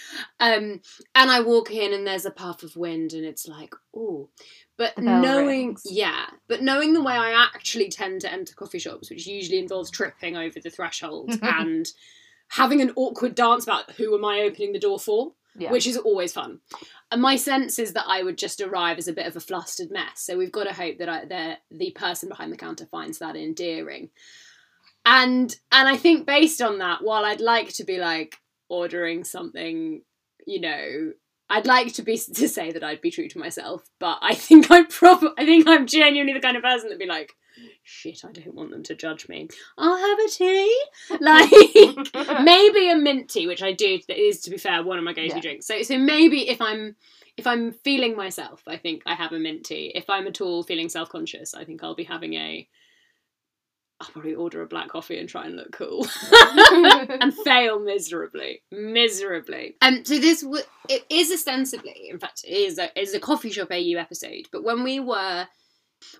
Um, 0.41 0.81
and 1.15 1.31
I 1.31 1.43
walk 1.43 1.71
in 1.71 1.93
and 1.93 2.07
there's 2.07 2.25
a 2.25 2.31
puff 2.31 2.63
of 2.63 2.77
wind 2.77 3.13
and 3.13 3.27
it's 3.27 3.47
like, 3.47 3.75
oh. 3.95 4.31
But 4.79 4.97
knowing, 4.97 5.47
rings. 5.67 5.83
yeah, 5.85 6.29
but 6.47 6.63
knowing 6.63 6.95
the 6.95 7.03
way 7.03 7.13
I 7.13 7.33
actually 7.33 7.91
tend 7.91 8.23
to 8.23 8.33
enter 8.33 8.55
coffee 8.55 8.79
shops, 8.79 9.11
which 9.11 9.27
usually 9.27 9.59
involves 9.59 9.91
tripping 9.91 10.35
over 10.35 10.61
the 10.61 10.71
threshold 10.71 11.39
and 11.43 11.87
having 12.49 12.81
an 12.81 12.93
awkward 12.97 13.35
dance 13.35 13.65
about 13.65 13.93
who 13.93 14.17
am 14.17 14.25
I 14.25 14.41
opening 14.41 14.73
the 14.73 14.79
door 14.79 14.99
for, 14.99 15.33
Yeah. 15.57 15.71
which 15.71 15.87
is 15.87 15.97
always 15.97 16.33
fun. 16.33 16.61
And 17.11 17.23
my 17.23 17.37
sense 17.37 17.79
is 17.79 17.93
that 17.95 18.05
I 18.07 18.23
would 18.23 18.37
just 18.39 18.61
arrive 18.61 18.99
as 18.99 19.09
a 19.09 19.13
bit 19.13 19.27
of 19.27 19.37
a 19.37 19.41
flustered 19.41 19.91
mess. 19.91 20.21
So 20.23 20.37
we've 20.37 20.53
got 20.53 20.65
to 20.65 20.75
hope 20.75 20.99
that 20.99 21.09
I, 21.09 21.25
that 21.27 21.59
the 21.71 21.91
person 21.93 22.29
behind 22.29 22.53
the 22.53 22.57
counter 22.57 22.87
finds 22.87 23.19
that 23.19 23.37
endearing. 23.37 24.11
And 25.07 25.55
and 25.73 25.89
I 25.89 25.97
think 25.97 26.27
based 26.27 26.61
on 26.61 26.79
that, 26.79 27.03
while 27.03 27.25
I'd 27.25 27.41
like 27.41 27.73
to 27.75 27.85
be 27.85 27.99
like 27.99 28.37
ordering 28.69 29.25
something, 29.25 30.03
you 30.47 30.61
know, 30.61 31.13
I'd 31.49 31.67
like 31.67 31.95
to 31.95 32.03
be 32.03 32.19
to 32.35 32.49
say 32.49 32.73
that 32.73 32.85
I'd 32.85 33.01
be 33.01 33.11
true 33.11 33.29
to 33.29 33.39
myself, 33.39 33.89
but 33.99 34.19
I 34.21 34.35
think 34.35 34.71
I'm 34.71 34.87
prob- 34.87 35.33
I 35.39 35.45
think 35.47 35.67
I'm 35.67 35.87
genuinely 35.87 36.35
the 36.35 36.41
kind 36.41 36.57
of 36.57 36.63
person 36.63 36.89
that'd 36.89 36.99
be 36.99 37.07
like, 37.07 37.33
shit, 37.89 38.25
I 38.25 38.33
don't 38.33 38.55
want 38.55 38.71
them 38.71 38.83
to 38.85 38.95
judge 38.95 39.29
me. 39.29 39.49
I'll 39.79 39.97
have 39.97 40.19
a 40.19 40.29
tea. 40.29 40.85
Like 41.21 41.51
maybe 42.45 42.91
a 42.91 42.97
mint 42.97 43.31
tea, 43.31 43.47
which 43.47 43.63
I 43.63 43.73
do. 43.73 43.99
That 44.09 44.19
is, 44.19 44.41
to 44.43 44.51
be 44.51 44.59
fair, 44.59 44.83
one 44.83 44.99
of 44.99 45.05
my 45.05 45.13
go-to 45.13 45.29
Yeah. 45.29 45.41
drinks. 45.41 45.67
So, 45.67 45.83
so 45.83 45.99
maybe 45.99 46.49
if 46.49 46.61
I'm 46.61 46.97
if 47.37 47.47
I'm 47.47 47.73
feeling 47.73 48.17
myself, 48.17 48.63
I 48.67 48.77
think 48.77 49.03
I 49.07 49.15
have 49.15 49.33
a 49.33 49.39
mint 49.39 49.65
tea. 49.65 49.93
If 49.95 50.11
I'm 50.11 50.27
at 50.27 50.41
all 50.41 50.63
feeling 50.65 50.89
self-conscious, 50.89 51.55
I 51.55 51.65
think 51.65 51.83
I'll 51.83 51.95
be 51.95 52.05
having 52.05 52.35
a. 52.35 52.69
I'll 54.01 54.09
probably 54.11 54.35
order 54.37 54.63
a 54.63 54.67
black 54.67 54.91
coffee 54.91 55.19
and 55.19 55.29
try 55.29 55.47
and 55.47 55.57
look 55.57 55.73
cool, 55.73 56.07
and 56.31 57.35
fail 57.35 57.81
miserably, 57.81 58.63
miserably. 58.71 59.75
Um, 59.83 60.05
so 60.05 60.19
this 60.21 60.43
w- 60.43 60.63
it 60.89 61.05
is 61.11 61.33
ostensibly, 61.33 62.09
in 62.09 62.21
fact, 62.21 62.45
it 62.45 62.53
is 62.53 62.79
a 62.79 62.97
is 63.01 63.13
a 63.15 63.19
coffee 63.19 63.51
shop 63.51 63.73
AU 63.73 63.97
episode. 63.99 64.47
But 64.53 64.63
when 64.63 64.85
we 64.85 65.01
were 65.01 65.49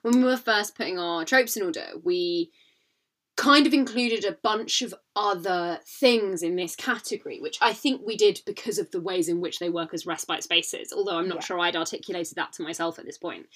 when 0.03 0.17
we 0.19 0.25
were 0.25 0.37
first 0.37 0.75
putting 0.75 0.99
our 0.99 1.25
tropes 1.25 1.57
in 1.57 1.63
order, 1.63 1.87
we 2.03 2.51
kind 3.37 3.69
of 3.69 3.73
included 3.73 4.25
a 4.25 4.37
bunch 4.43 4.83
of 4.83 4.93
other 5.15 5.79
things 6.01 6.43
in 6.43 6.57
this 6.57 6.75
category, 6.75 7.39
which 7.41 7.57
I 7.61 7.73
think 7.73 8.01
we 8.05 8.17
did 8.17 8.41
because 8.45 8.79
of 8.79 8.91
the 8.91 9.01
ways 9.01 9.29
in 9.29 9.41
which 9.41 9.61
they 9.61 9.69
work 9.71 9.95
as 9.95 10.07
respite 10.07 10.43
spaces, 10.43 10.93
although 10.93 11.19
I'm 11.19 11.29
not 11.29 11.37
Yeah. 11.37 11.45
sure 11.45 11.61
I'd 11.61 11.77
articulated 11.77 12.35
that 12.35 12.53
to 12.55 12.65
myself 12.65 12.99
at 12.99 13.05
this 13.05 13.17
point. 13.19 13.47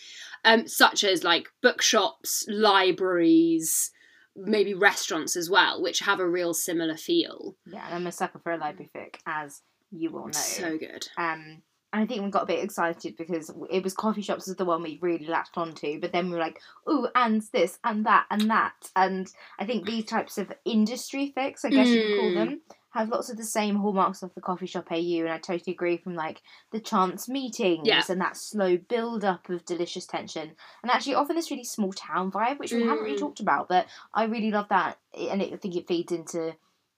Um, 0.44 0.68
such 0.68 1.02
as 1.02 1.24
like 1.24 1.48
bookshops, 1.62 2.44
libraries, 2.48 3.90
maybe 4.36 4.72
restaurants 4.72 5.36
as 5.36 5.50
well, 5.50 5.82
which 5.82 5.98
have 6.00 6.20
a 6.20 6.28
real 6.28 6.54
similar 6.54 6.96
feel. 6.96 7.56
yeah, 7.66 7.84
and 7.86 7.94
I'm 7.96 8.06
a 8.06 8.12
sucker 8.12 8.38
for 8.38 8.52
a 8.52 8.56
library 8.58 8.90
fic, 8.94 9.16
as 9.26 9.62
you 9.90 10.10
will 10.10 10.26
know. 10.26 10.32
So 10.32 10.78
good. 10.78 11.08
Um, 11.18 11.62
I 11.94 12.06
think 12.06 12.22
we 12.22 12.30
got 12.30 12.44
a 12.44 12.46
bit 12.46 12.64
excited 12.64 13.16
because 13.16 13.52
it 13.70 13.84
was 13.84 13.92
coffee 13.94 14.22
shops 14.22 14.46
was 14.46 14.56
the 14.56 14.64
one 14.64 14.82
we 14.82 14.98
really 15.02 15.26
latched 15.26 15.58
onto, 15.58 16.00
but 16.00 16.12
then 16.12 16.26
we 16.28 16.36
were 16.36 16.40
like, 16.40 16.60
ooh, 16.90 17.06
and 17.14 17.42
this 17.52 17.78
and 17.84 18.06
that 18.06 18.26
and 18.30 18.48
that, 18.50 18.90
and 18.96 19.30
I 19.58 19.66
think 19.66 19.84
these 19.84 20.06
types 20.06 20.38
of 20.38 20.52
industry 20.64 21.32
fics, 21.36 21.64
I 21.64 21.70
guess 21.70 21.92
you 21.94 22.00
could 22.00 22.10
call 22.10 22.30
Mm. 22.30 22.34
them, 22.34 22.60
have 22.90 23.08
lots 23.10 23.30
of 23.30 23.36
the 23.36 23.44
same 23.44 23.76
hallmarks 23.76 24.22
of 24.22 24.34
the 24.34 24.40
coffee 24.40 24.66
shop 24.66 24.88
AU, 24.90 25.20
and 25.20 25.30
I 25.30 25.38
totally 25.38 25.72
agree 25.74 25.96
from 25.98 26.14
like 26.14 26.42
the 26.70 26.80
chance 26.80 27.28
meetings 27.28 27.86
Yeah. 27.86 28.02
and 28.08 28.20
that 28.20 28.36
slow 28.36 28.76
build 28.78 29.24
up 29.24 29.48
of 29.50 29.64
delicious 29.66 30.06
tension, 30.06 30.56
and 30.82 30.90
actually 30.90 31.14
often 31.14 31.36
this 31.36 31.50
really 31.50 31.64
small 31.64 31.92
town 31.92 32.30
vibe, 32.32 32.58
which 32.58 32.74
we 32.74 32.80
haven't 32.80 33.04
really 33.04 33.16
Mm. 33.16 33.20
talked 33.20 33.40
about, 33.40 33.68
but 33.68 33.86
I 34.14 34.24
really 34.24 34.50
love 34.50 34.68
that, 34.70 34.98
and 35.14 35.42
it, 35.42 35.52
I 35.52 35.56
think 35.56 35.76
it 35.76 35.88
feeds 35.88 36.12
into 36.12 36.54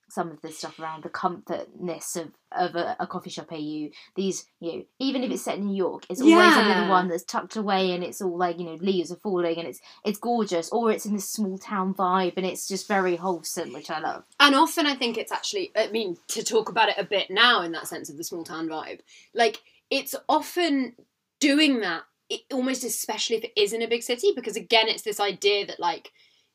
some 0.08 0.30
of 0.30 0.40
the 0.42 0.50
stuff 0.52 0.78
around 0.78 1.02
the 1.02 1.08
comfortness 1.08 2.16
of, 2.16 2.32
of 2.52 2.74
a, 2.76 2.96
a 3.00 3.06
coffee 3.06 3.30
shop 3.30 3.48
AU. 3.50 3.88
These, 4.14 4.46
you 4.60 4.72
know, 4.72 4.84
even 4.98 5.22
if 5.24 5.30
it's 5.30 5.42
set 5.44 5.58
in 5.58 5.66
New 5.66 5.76
York, 5.76 6.04
it's 6.08 6.20
always 6.20 6.36
Yeah. 6.54 6.68
little 6.68 6.88
one 6.88 7.08
that's 7.08 7.24
tucked 7.24 7.56
away 7.56 7.92
and 7.92 8.04
it's 8.04 8.20
all 8.20 8.36
like, 8.36 8.58
you 8.58 8.64
know, 8.64 8.78
leaves 8.80 9.10
are 9.12 9.16
falling 9.16 9.58
and 9.58 9.66
it's 9.68 9.80
it's 10.04 10.18
gorgeous. 10.18 10.70
Or 10.70 10.90
it's 10.90 11.06
in 11.06 11.14
this 11.14 11.28
small 11.30 11.58
town 11.58 11.94
vibe 11.94 12.34
and 12.36 12.46
it's 12.46 12.68
just 12.68 12.86
very 12.88 13.16
wholesome, 13.16 13.72
which 13.72 13.90
I 13.90 14.00
love. 14.00 14.24
And 14.38 14.54
often 14.54 14.86
I 14.86 14.94
think 14.94 15.16
it's 15.16 15.32
actually, 15.32 15.72
I 15.76 15.88
mean, 15.88 16.16
to 16.28 16.42
talk 16.42 16.68
about 16.68 16.88
it 16.88 16.96
a 16.98 17.04
bit 17.04 17.30
now 17.30 17.62
in 17.62 17.72
that 17.72 17.88
sense 17.88 18.08
of 18.10 18.16
the 18.16 18.24
small 18.24 18.44
town 18.44 18.68
vibe, 18.68 19.00
like 19.34 19.62
it's 19.90 20.14
often 20.28 20.94
doing 21.40 21.80
that, 21.80 22.02
it, 22.30 22.40
almost 22.52 22.84
especially 22.84 23.36
if 23.36 23.44
it 23.44 23.52
is 23.60 23.72
in 23.72 23.82
a 23.82 23.88
big 23.88 24.02
city, 24.02 24.32
because 24.34 24.56
again, 24.56 24.88
it's 24.88 25.02
this 25.02 25.20
idea 25.20 25.66
that 25.66 25.78
like 25.80 26.10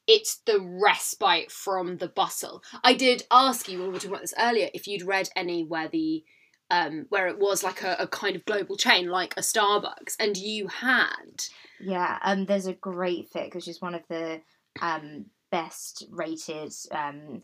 it's 0.10 0.38
the 0.48 0.60
respite 0.60 1.52
from 1.52 1.98
the 1.98 2.08
bustle. 2.08 2.64
I 2.84 2.96
did 2.96 3.24
ask 3.30 3.70
you 3.70 3.78
when 3.78 3.88
we 3.88 3.94
were 3.94 4.00
talking 4.00 4.10
about 4.10 4.22
this 4.22 4.34
earlier 4.40 4.68
if 4.74 4.88
you'd 4.88 5.04
read 5.04 5.30
any 5.36 5.64
where 5.64 5.88
the 5.88 6.24
um, 6.72 7.06
where 7.10 7.28
it 7.28 7.40
was 7.40 7.64
like 7.64 7.84
a, 7.84 7.96
a 8.00 8.08
kind 8.08 8.36
of 8.36 8.46
global 8.46 8.76
chain, 8.76 9.08
like 9.08 9.34
a 9.38 9.42
Starbucks, 9.42 10.16
and 10.20 10.36
you 10.36 10.68
had. 10.68 11.44
Yeah, 11.80 12.18
um, 12.24 12.46
there's 12.46 12.68
a 12.68 12.74
great 12.74 13.32
fic, 13.32 13.56
which 13.56 13.68
is 13.68 13.82
one 13.82 13.96
of 13.96 14.02
the 14.10 14.42
um 14.82 15.26
best 15.52 16.06
rated 16.12 16.74
um 16.92 17.42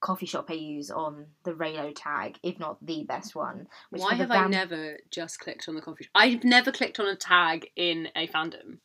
coffee 0.00 0.26
shop 0.26 0.46
I 0.48 0.54
use 0.54 0.90
on 0.90 1.26
the 1.44 1.52
Reylo 1.52 1.92
tag, 1.94 2.36
if 2.42 2.58
not 2.58 2.84
the 2.84 3.04
best 3.04 3.36
one. 3.36 3.68
Which 3.90 4.02
Why 4.02 4.14
have 4.14 4.32
I 4.32 4.48
never 4.48 4.98
just 5.10 5.38
clicked 5.38 5.68
on 5.68 5.76
the 5.76 5.80
coffee? 5.80 6.04
shop? 6.04 6.10
I've 6.16 6.42
never 6.42 6.72
clicked 6.72 6.98
on 6.98 7.06
a 7.06 7.14
tag 7.14 7.68
in 7.76 8.08
a 8.16 8.26
fandom. 8.26 8.78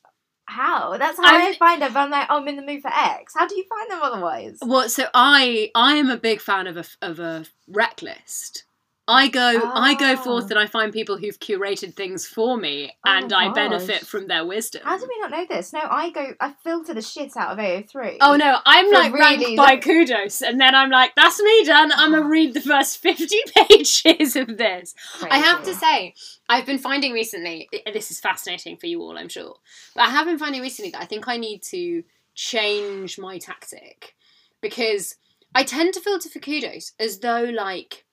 How? 0.47 0.97
That's 0.97 1.17
how 1.17 1.25
I 1.25 1.47
I've- 1.47 1.57
find 1.57 1.81
them. 1.81 1.95
I'm 1.95 2.09
like, 2.09 2.27
oh, 2.29 2.37
I'm 2.37 2.47
in 2.47 2.55
the 2.55 2.61
mood 2.61 2.81
for 2.81 2.87
X. 2.93 3.33
How 3.35 3.45
do 3.47 3.55
you 3.55 3.65
find 3.69 3.91
them 3.91 3.99
otherwise? 4.01 4.57
Well, 4.65 4.87
so 4.89 5.07
I 5.13 5.71
I 5.75 5.95
am 5.95 6.09
a 6.09 6.17
big 6.17 6.41
fan 6.41 6.67
of 6.67 6.77
a 6.77 6.85
of 7.01 7.19
a 7.19 7.45
rec 7.67 8.01
list. 8.01 8.63
I 9.07 9.29
go 9.29 9.61
I 9.73 9.93
go 9.93 10.13
Oh. 10.13 10.17
forth 10.17 10.45
ah. 10.45 10.49
and 10.51 10.59
I 10.59 10.65
find 10.67 10.91
people 10.91 11.17
who've 11.17 11.39
curated 11.39 11.95
things 11.95 12.27
for 12.27 12.57
me, 12.57 12.91
Oh 13.05 13.09
and 13.11 13.31
I 13.31 13.45
gosh. 13.45 13.55
benefit 13.55 14.05
from 14.05 14.27
their 14.27 14.45
wisdom. 14.45 14.81
How 14.83 14.97
do 14.97 15.07
we 15.07 15.19
not 15.21 15.31
know 15.31 15.45
this? 15.45 15.71
No, 15.71 15.79
I 15.83 16.09
go, 16.09 16.33
I 16.41 16.53
filter 16.63 16.93
the 16.93 17.01
shit 17.01 17.37
out 17.37 17.51
of 17.51 17.57
AO3. 17.57 18.17
Oh 18.19 18.35
no, 18.35 18.57
I'm 18.65 18.91
like 18.91 19.13
really 19.13 19.55
ranked 19.55 19.57
by 19.57 19.77
kudos, 19.77 20.41
and 20.41 20.59
then 20.59 20.75
I'm 20.75 20.89
like, 20.89 21.15
that's 21.15 21.41
me 21.41 21.63
done. 21.63 21.91
I'm 21.93 22.11
gonna 22.11 22.27
read 22.27 22.53
the 22.53 22.61
first 22.61 22.97
fifty 22.97 23.39
pages 23.55 24.35
of 24.35 24.57
this. 24.57 24.93
I 25.29 25.37
have 25.37 25.63
to 25.63 25.73
say, 25.73 26.13
I've 26.49 26.65
been 26.65 26.79
finding 26.79 27.13
recently, 27.13 27.69
this 27.93 28.11
is 28.11 28.19
fascinating 28.19 28.77
for 28.77 28.87
you 28.87 29.01
all, 29.01 29.17
I'm 29.17 29.29
sure, 29.29 29.55
but 29.95 30.01
I 30.01 30.09
have 30.09 30.25
been 30.25 30.37
finding 30.39 30.61
recently 30.61 30.91
that 30.91 31.01
I 31.01 31.05
think 31.05 31.27
I 31.27 31.37
need 31.37 31.63
to 31.63 32.03
change 32.35 33.17
my 33.17 33.37
tactic 33.37 34.15
because 34.61 35.15
I 35.55 35.63
tend 35.63 35.93
to 35.93 36.01
filter 36.01 36.29
for 36.29 36.39
kudos 36.39 36.91
as 36.99 37.19
though, 37.19 37.43
like, 37.43 38.03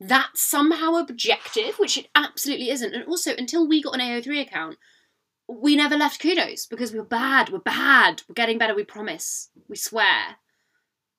that's 0.00 0.40
somehow 0.40 0.94
objective, 0.94 1.78
which 1.78 1.98
it 1.98 2.08
absolutely 2.14 2.70
isn't. 2.70 2.94
And 2.94 3.04
also, 3.04 3.34
until 3.36 3.66
we 3.66 3.82
got 3.82 3.94
an 3.94 4.00
AO3 4.00 4.40
account, 4.40 4.76
we 5.48 5.76
never 5.76 5.96
left 5.96 6.20
kudos 6.20 6.66
because 6.66 6.92
we 6.92 6.98
were 6.98 7.04
bad, 7.04 7.50
we're 7.50 7.58
bad, 7.58 8.22
we're 8.28 8.34
getting 8.34 8.58
better, 8.58 8.74
we 8.74 8.84
promise, 8.84 9.50
we 9.68 9.76
swear. 9.76 10.36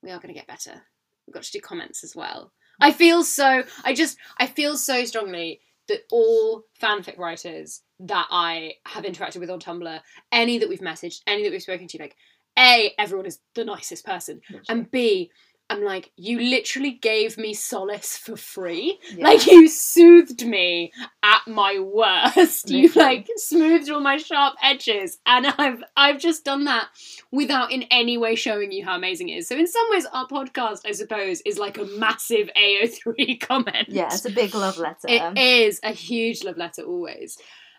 We 0.01 0.11
are 0.11 0.19
going 0.19 0.33
to 0.33 0.39
get 0.39 0.47
better. 0.47 0.83
We've 1.27 1.33
got 1.33 1.43
to 1.43 1.51
do 1.51 1.59
comments 1.59 2.03
as 2.03 2.15
well. 2.15 2.53
I 2.79 2.91
feel 2.91 3.23
so, 3.23 3.63
I 3.83 3.93
just, 3.93 4.17
I 4.37 4.45
feel 4.45 4.77
so 4.77 5.03
strongly 5.03 5.59
that 5.89 6.05
all 6.11 6.63
fanfic 6.81 7.17
writers 7.17 7.81
that 7.99 8.27
I 8.29 8.75
have 8.85 9.03
interacted 9.03 9.39
with 9.39 9.49
on 9.49 9.59
Tumblr, 9.59 9.99
any 10.31 10.57
that 10.59 10.69
we've 10.69 10.79
messaged, 10.79 11.21
any 11.27 11.43
that 11.43 11.51
we've 11.51 11.61
spoken 11.61 11.87
to, 11.87 11.97
like, 11.97 12.15
A, 12.57 12.93
everyone 12.97 13.25
is 13.25 13.39
the 13.55 13.65
nicest 13.65 14.05
person, 14.05 14.39
and 14.69 14.89
B, 14.89 15.31
I'm 15.71 15.83
like, 15.83 16.11
you 16.15 16.39
literally 16.39 16.91
gave 16.91 17.37
me 17.37 17.53
solace 17.53 18.17
for 18.17 18.35
free. 18.35 18.99
Yeah. 19.15 19.23
Like 19.27 19.45
you 19.45 19.67
soothed 19.67 20.45
me 20.45 20.91
at 21.23 21.41
my 21.47 21.77
worst. 21.79 22.69
You 22.79 22.87
Literally. 22.87 23.07
like 23.17 23.27
smoothed 23.35 23.89
all 23.89 23.99
my 23.99 24.17
sharp 24.17 24.55
edges, 24.63 25.17
and 25.25 25.45
I've 25.47 25.83
I've 25.95 26.19
just 26.19 26.43
done 26.43 26.65
that 26.65 26.87
without 27.31 27.71
in 27.71 27.83
any 27.91 28.17
way 28.17 28.35
showing 28.35 28.71
you 28.71 28.83
how 28.83 28.95
amazing 28.95 29.29
it 29.29 29.37
is. 29.37 29.47
So 29.47 29.55
in 29.57 29.67
some 29.67 29.85
ways, 29.91 30.05
our 30.11 30.27
podcast, 30.27 30.79
I 30.85 30.91
suppose, 30.91 31.41
is 31.45 31.59
like 31.59 31.77
a 31.77 31.85
massive 31.85 32.49
AO3 32.57 33.39
comment. 33.47 33.89
yeah, 33.89 34.07
it's 34.07 34.25
a 34.25 34.31
big 34.31 34.55
love 34.55 34.77
letter. 34.79 35.07
It 35.07 35.37
is 35.37 35.79
a 35.83 35.91
huge 35.91 36.43
love 36.43 36.57
letter 36.57 36.81
always. 36.83 37.37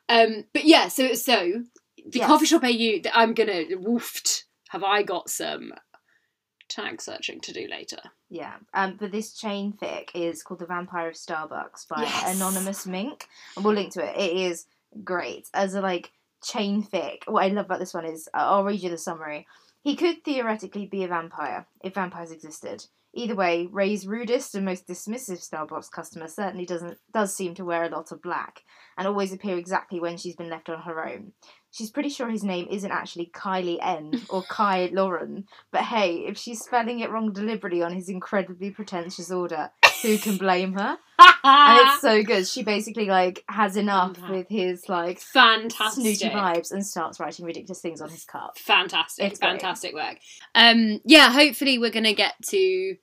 Um, 0.09 0.45
but 0.53 0.65
yeah, 0.65 0.89
so 0.89 1.15
so 1.15 1.65
the 2.07 2.19
Yes. 2.21 2.27
coffee 2.27 2.47
shop 2.47 2.63
AU 2.65 3.01
that 3.03 3.13
I'm 3.15 3.35
gonna 3.35 3.65
woofed. 3.77 4.45
Have 4.71 4.85
I 4.85 5.03
got 5.03 5.29
some 5.29 5.73
tag 6.71 7.03
searching 7.03 7.41
to 7.41 7.53
do 7.53 7.67
later? 7.71 7.99
Yeah, 8.31 8.55
um, 8.73 8.97
but 8.99 9.13
this 9.13 9.35
chain 9.35 9.75
fic 9.81 10.11
is 10.15 10.43
called 10.43 10.61
The 10.61 10.67
Vampire 10.67 11.09
of 11.09 11.15
Starbucks 11.15 11.89
by 11.89 12.03
Yes. 12.03 12.37
Anonymous 12.37 12.87
Mink, 12.87 13.27
and 13.57 13.65
we'll 13.65 13.75
link 13.75 13.93
to 13.95 14.05
it. 14.05 14.17
It 14.17 14.37
is 14.37 14.67
great 15.05 15.49
as 15.53 15.75
a 15.75 15.81
like 15.81 16.13
chain 16.43 16.83
fic. 16.83 17.27
What 17.27 17.45
I 17.45 17.49
love 17.49 17.67
about 17.67 17.81
this 17.81 17.95
one 17.95 18.07
is 18.07 18.29
uh, 18.33 18.39
I'll 18.39 18.65
read 18.65 18.81
you 18.81 18.91
the 18.91 18.99
summary. 18.99 19.47
He 19.83 19.97
could 19.97 20.25
theoretically 20.25 20.87
be 20.87 21.05
a 21.05 21.09
vampire 21.09 21.67
if 21.83 21.95
vampires 21.95 22.31
existed. 22.31 22.87
Either 23.13 23.35
way, 23.35 23.67
Rey's 23.67 24.07
rudest 24.07 24.55
and 24.55 24.65
most 24.65 24.87
dismissive 24.87 25.41
Starbucks 25.41 25.91
customer 25.91 26.29
certainly 26.29 26.65
doesn't 26.65 26.99
does 27.13 27.35
seem 27.35 27.55
to 27.57 27.65
wear 27.65 27.83
a 27.83 27.89
lot 27.89 28.13
of 28.13 28.23
black 28.23 28.63
and 28.97 29.09
always 29.09 29.33
appear 29.33 29.59
exactly 29.59 29.99
when 29.99 30.17
she's 30.17 30.37
been 30.37 30.51
left 30.51 30.69
on 30.69 30.83
her 30.83 31.05
own. 31.09 31.33
She's 31.73 31.91
pretty 31.91 32.09
sure 32.09 32.29
his 32.29 32.43
name 32.43 32.67
isn't 32.71 32.91
actually 32.91 33.27
Kylie 33.33 33.79
N 33.81 34.23
or 34.29 34.43
Kai 34.43 34.91
Lauren, 34.93 35.47
but 35.71 35.83
hey, 35.83 36.25
if 36.27 36.37
she's 36.37 36.61
spelling 36.63 37.01
it 37.01 37.11
wrong 37.11 37.33
deliberately 37.33 37.83
on 37.83 37.93
his 37.95 38.09
incredibly 38.09 38.71
pretentious 38.71 39.31
order, 39.31 39.71
who 40.03 40.19
can 40.19 40.37
blame 40.37 40.73
her? 40.73 40.99
And 41.45 41.89
it's 41.89 42.01
so 42.01 42.23
good. 42.25 42.47
She 42.49 42.63
basically 42.65 43.07
like 43.07 43.45
has 43.49 43.77
enough 43.77 44.17
Fantastic. 44.17 44.37
with 44.37 44.49
his 44.49 44.89
like 44.89 45.21
fantastic. 45.21 46.03
snooty 46.17 46.35
vibes 46.35 46.73
and 46.73 46.85
starts 46.85 47.21
writing 47.21 47.45
ridiculous 47.45 47.81
things 47.81 48.01
on 48.01 48.09
his 48.09 48.25
cup. 48.25 48.59
Fantastic, 48.59 49.27
It's 49.31 49.39
great. 49.39 49.51
fantastic 49.51 49.95
work. 49.95 50.17
Um, 50.55 51.01
yeah, 51.05 51.31
hopefully 51.31 51.79
we're 51.79 51.91
going 51.91 52.05
to 52.05 52.15
get 52.15 52.35
to 52.47 52.97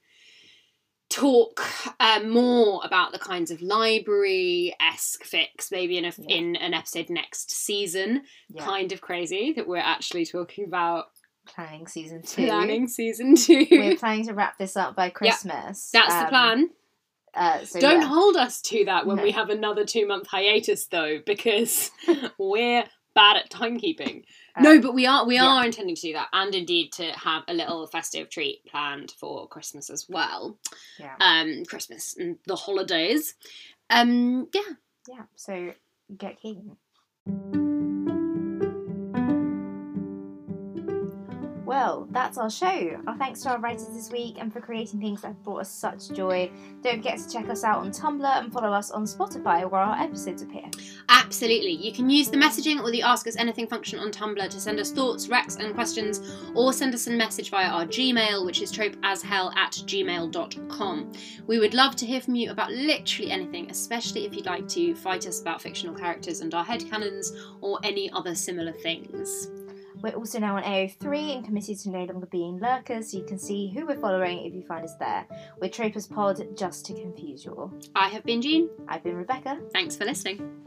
talk 1.10 1.60
um, 2.00 2.30
more 2.30 2.80
about 2.84 3.12
the 3.12 3.18
kinds 3.18 3.50
of 3.50 3.62
library 3.62 4.74
esque 4.80 5.24
fics, 5.24 5.70
maybe 5.72 5.96
in 5.96 6.04
a, 6.04 6.12
Yeah. 6.18 6.36
in 6.36 6.56
an 6.56 6.74
episode 6.74 7.08
next 7.10 7.50
season. 7.50 8.22
Yeah. 8.50 8.64
Kind 8.64 8.92
of 8.92 9.00
crazy 9.00 9.52
that 9.54 9.66
we're 9.66 9.78
actually 9.78 10.26
talking 10.26 10.64
about 10.64 11.06
planning 11.46 11.86
season 11.86 12.22
two. 12.22 12.46
planning 12.46 12.88
season 12.88 13.34
two. 13.36 13.66
We're 13.70 13.96
planning 13.96 14.26
to 14.26 14.34
wrap 14.34 14.58
this 14.58 14.76
up 14.76 14.94
by 14.96 15.08
Christmas. 15.10 15.90
That's 15.92 16.12
the 16.14 16.24
Um, 16.24 16.28
plan. 16.28 16.70
Uh, 17.34 17.64
so 17.64 17.78
Don't 17.80 18.00
yeah. 18.02 18.06
hold 18.08 18.36
us 18.36 18.60
to 18.62 18.84
that 18.86 19.06
when 19.06 19.16
No. 19.18 19.22
we 19.22 19.30
have 19.30 19.48
another 19.50 19.84
two 19.84 20.06
month 20.06 20.26
hiatus, 20.26 20.86
though, 20.88 21.18
because 21.24 21.90
we're 22.38 22.84
bad 23.18 23.36
at 23.36 23.50
timekeeping. 23.50 24.22
no, 24.60 24.76
Um, 24.76 24.80
but 24.80 24.94
we 24.94 25.04
are 25.06 25.26
we 25.26 25.34
yeah. 25.34 25.44
are 25.44 25.64
intending 25.64 25.96
to 25.96 26.02
do 26.02 26.12
that, 26.12 26.28
and 26.32 26.54
indeed 26.54 26.92
to 26.92 27.10
have 27.12 27.42
a 27.48 27.54
little 27.54 27.86
festive 27.88 28.30
treat 28.30 28.64
planned 28.66 29.12
for 29.18 29.48
Christmas 29.48 29.90
as 29.90 30.06
well. 30.08 30.58
Yeah. 30.98 31.16
Um, 31.20 31.64
Christmas 31.64 32.14
and 32.16 32.38
the 32.46 32.56
holidays. 32.56 33.34
Um, 33.90 34.48
yeah. 34.54 34.74
yeah. 35.08 35.22
So 35.34 35.72
get 36.16 36.40
keen. 36.40 36.76
Well, 41.88 42.06
that's 42.10 42.36
our 42.36 42.50
show. 42.50 43.00
Our 43.06 43.16
thanks 43.16 43.40
to 43.44 43.48
our 43.48 43.58
writers 43.58 43.88
this 43.88 44.10
week 44.12 44.36
and 44.38 44.52
for 44.52 44.60
creating 44.60 45.00
things 45.00 45.22
that 45.22 45.28
have 45.28 45.42
brought 45.42 45.62
us 45.62 45.70
such 45.70 46.10
joy. 46.10 46.50
Don't 46.82 46.96
forget 46.96 47.16
to 47.18 47.32
check 47.32 47.48
us 47.48 47.64
out 47.64 47.78
on 47.78 47.90
Tumblr 47.92 48.26
and 48.26 48.52
follow 48.52 48.70
us 48.70 48.90
on 48.90 49.04
Spotify 49.04 49.68
where 49.70 49.80
our 49.80 49.98
episodes 49.98 50.42
appear. 50.42 50.64
Absolutely. 51.08 51.70
You 51.70 51.90
can 51.94 52.10
use 52.10 52.28
the 52.28 52.36
messaging 52.36 52.82
or 52.82 52.90
the 52.90 53.00
Ask 53.00 53.26
Us 53.26 53.36
Anything 53.36 53.66
function 53.66 53.98
on 54.00 54.10
Tumblr 54.10 54.50
to 54.50 54.60
send 54.60 54.78
us 54.78 54.92
thoughts, 54.92 55.28
recs, 55.28 55.58
and 55.58 55.74
questions, 55.74 56.20
or 56.54 56.74
send 56.74 56.92
us 56.92 57.06
a 57.06 57.10
message 57.10 57.48
via 57.48 57.68
our 57.68 57.86
Gmail, 57.86 58.44
which 58.44 58.60
is 58.60 58.70
tropeashell 58.70 59.56
at 59.56 59.72
gmail.com. 59.72 61.12
We 61.46 61.58
would 61.58 61.72
love 61.72 61.96
to 61.96 62.04
hear 62.04 62.20
from 62.20 62.34
you 62.34 62.50
about 62.50 62.70
literally 62.70 63.30
anything, 63.30 63.70
especially 63.70 64.26
if 64.26 64.36
you'd 64.36 64.44
like 64.44 64.68
to 64.68 64.94
fight 64.94 65.26
us 65.26 65.40
about 65.40 65.62
fictional 65.62 65.94
characters 65.94 66.42
and 66.42 66.52
our 66.52 66.66
headcanons 66.66 67.34
or 67.62 67.78
any 67.82 68.10
other 68.12 68.34
similar 68.34 68.72
things. 68.72 69.48
We're 70.02 70.14
also 70.14 70.38
now 70.38 70.56
on 70.56 70.62
AO3 70.62 71.36
and 71.36 71.44
committed 71.44 71.78
to 71.80 71.90
no 71.90 72.04
longer 72.04 72.26
being 72.26 72.60
lurkers, 72.60 73.10
so 73.10 73.18
you 73.18 73.24
can 73.24 73.38
see 73.38 73.72
who 73.74 73.86
we're 73.86 73.98
following 73.98 74.44
if 74.46 74.54
you 74.54 74.62
find 74.62 74.84
us 74.84 74.94
there. 74.96 75.26
We're 75.60 75.70
Tropers 75.70 76.06
Pod, 76.06 76.56
just 76.56 76.86
to 76.86 76.94
confuse 76.94 77.44
you 77.44 77.52
all. 77.52 77.72
I 77.96 78.08
have 78.08 78.24
been 78.24 78.40
Jean. 78.40 78.68
I've 78.86 79.02
been 79.02 79.16
Rebecca. 79.16 79.60
Thanks 79.72 79.96
for 79.96 80.04
listening. 80.04 80.58